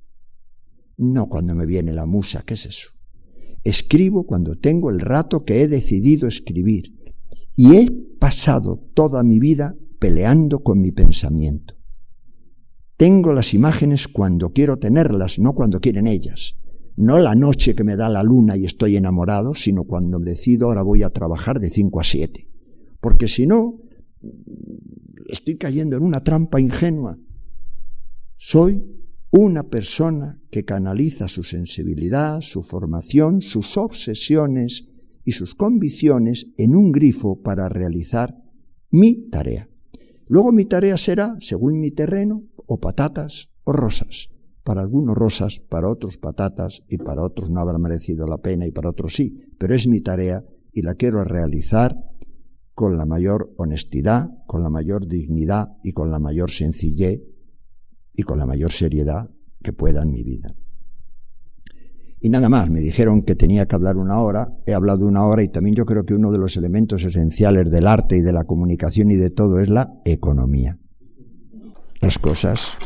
[0.97, 2.89] No cuando me viene la musa, ¿qué es eso?
[3.63, 6.95] Escribo cuando tengo el rato que he decidido escribir.
[7.55, 11.75] Y he pasado toda mi vida peleando con mi pensamiento.
[12.97, 16.57] Tengo las imágenes cuando quiero tenerlas, no cuando quieren ellas.
[16.97, 20.81] no la noche que me da la luna y estoy enamorado, sino cuando decido ahora
[20.81, 22.47] voy a trabajar de 5 a 7.
[22.99, 23.79] Porque si no,
[25.29, 27.17] estoy cayendo en una trampa ingenua.
[28.37, 28.83] Soy
[29.31, 34.87] una persona que canaliza su sensibilidad, su formación, sus obsesiones
[35.23, 38.35] y sus convicciones en un grifo para realizar
[38.89, 39.70] mi tarea.
[40.31, 44.29] Luego mi tarea será, según mi terreno, o patatas o rosas.
[44.63, 48.71] Para algunos rosas, para otros patatas y para otros no habrá merecido la pena y
[48.71, 51.97] para otros sí, pero es mi tarea y la quiero realizar
[52.73, 57.19] con la mayor honestidad, con la mayor dignidad y con la mayor sencillez
[58.13, 59.29] y con la mayor seriedad
[59.61, 60.55] que pueda en mi vida.
[62.23, 65.41] Y nada más, me dijeron que tenía que hablar una hora, he hablado una hora
[65.41, 68.43] y también yo creo que uno de los elementos esenciales del arte y de la
[68.43, 70.77] comunicación y de todo es la economía.
[71.99, 72.77] Las cosas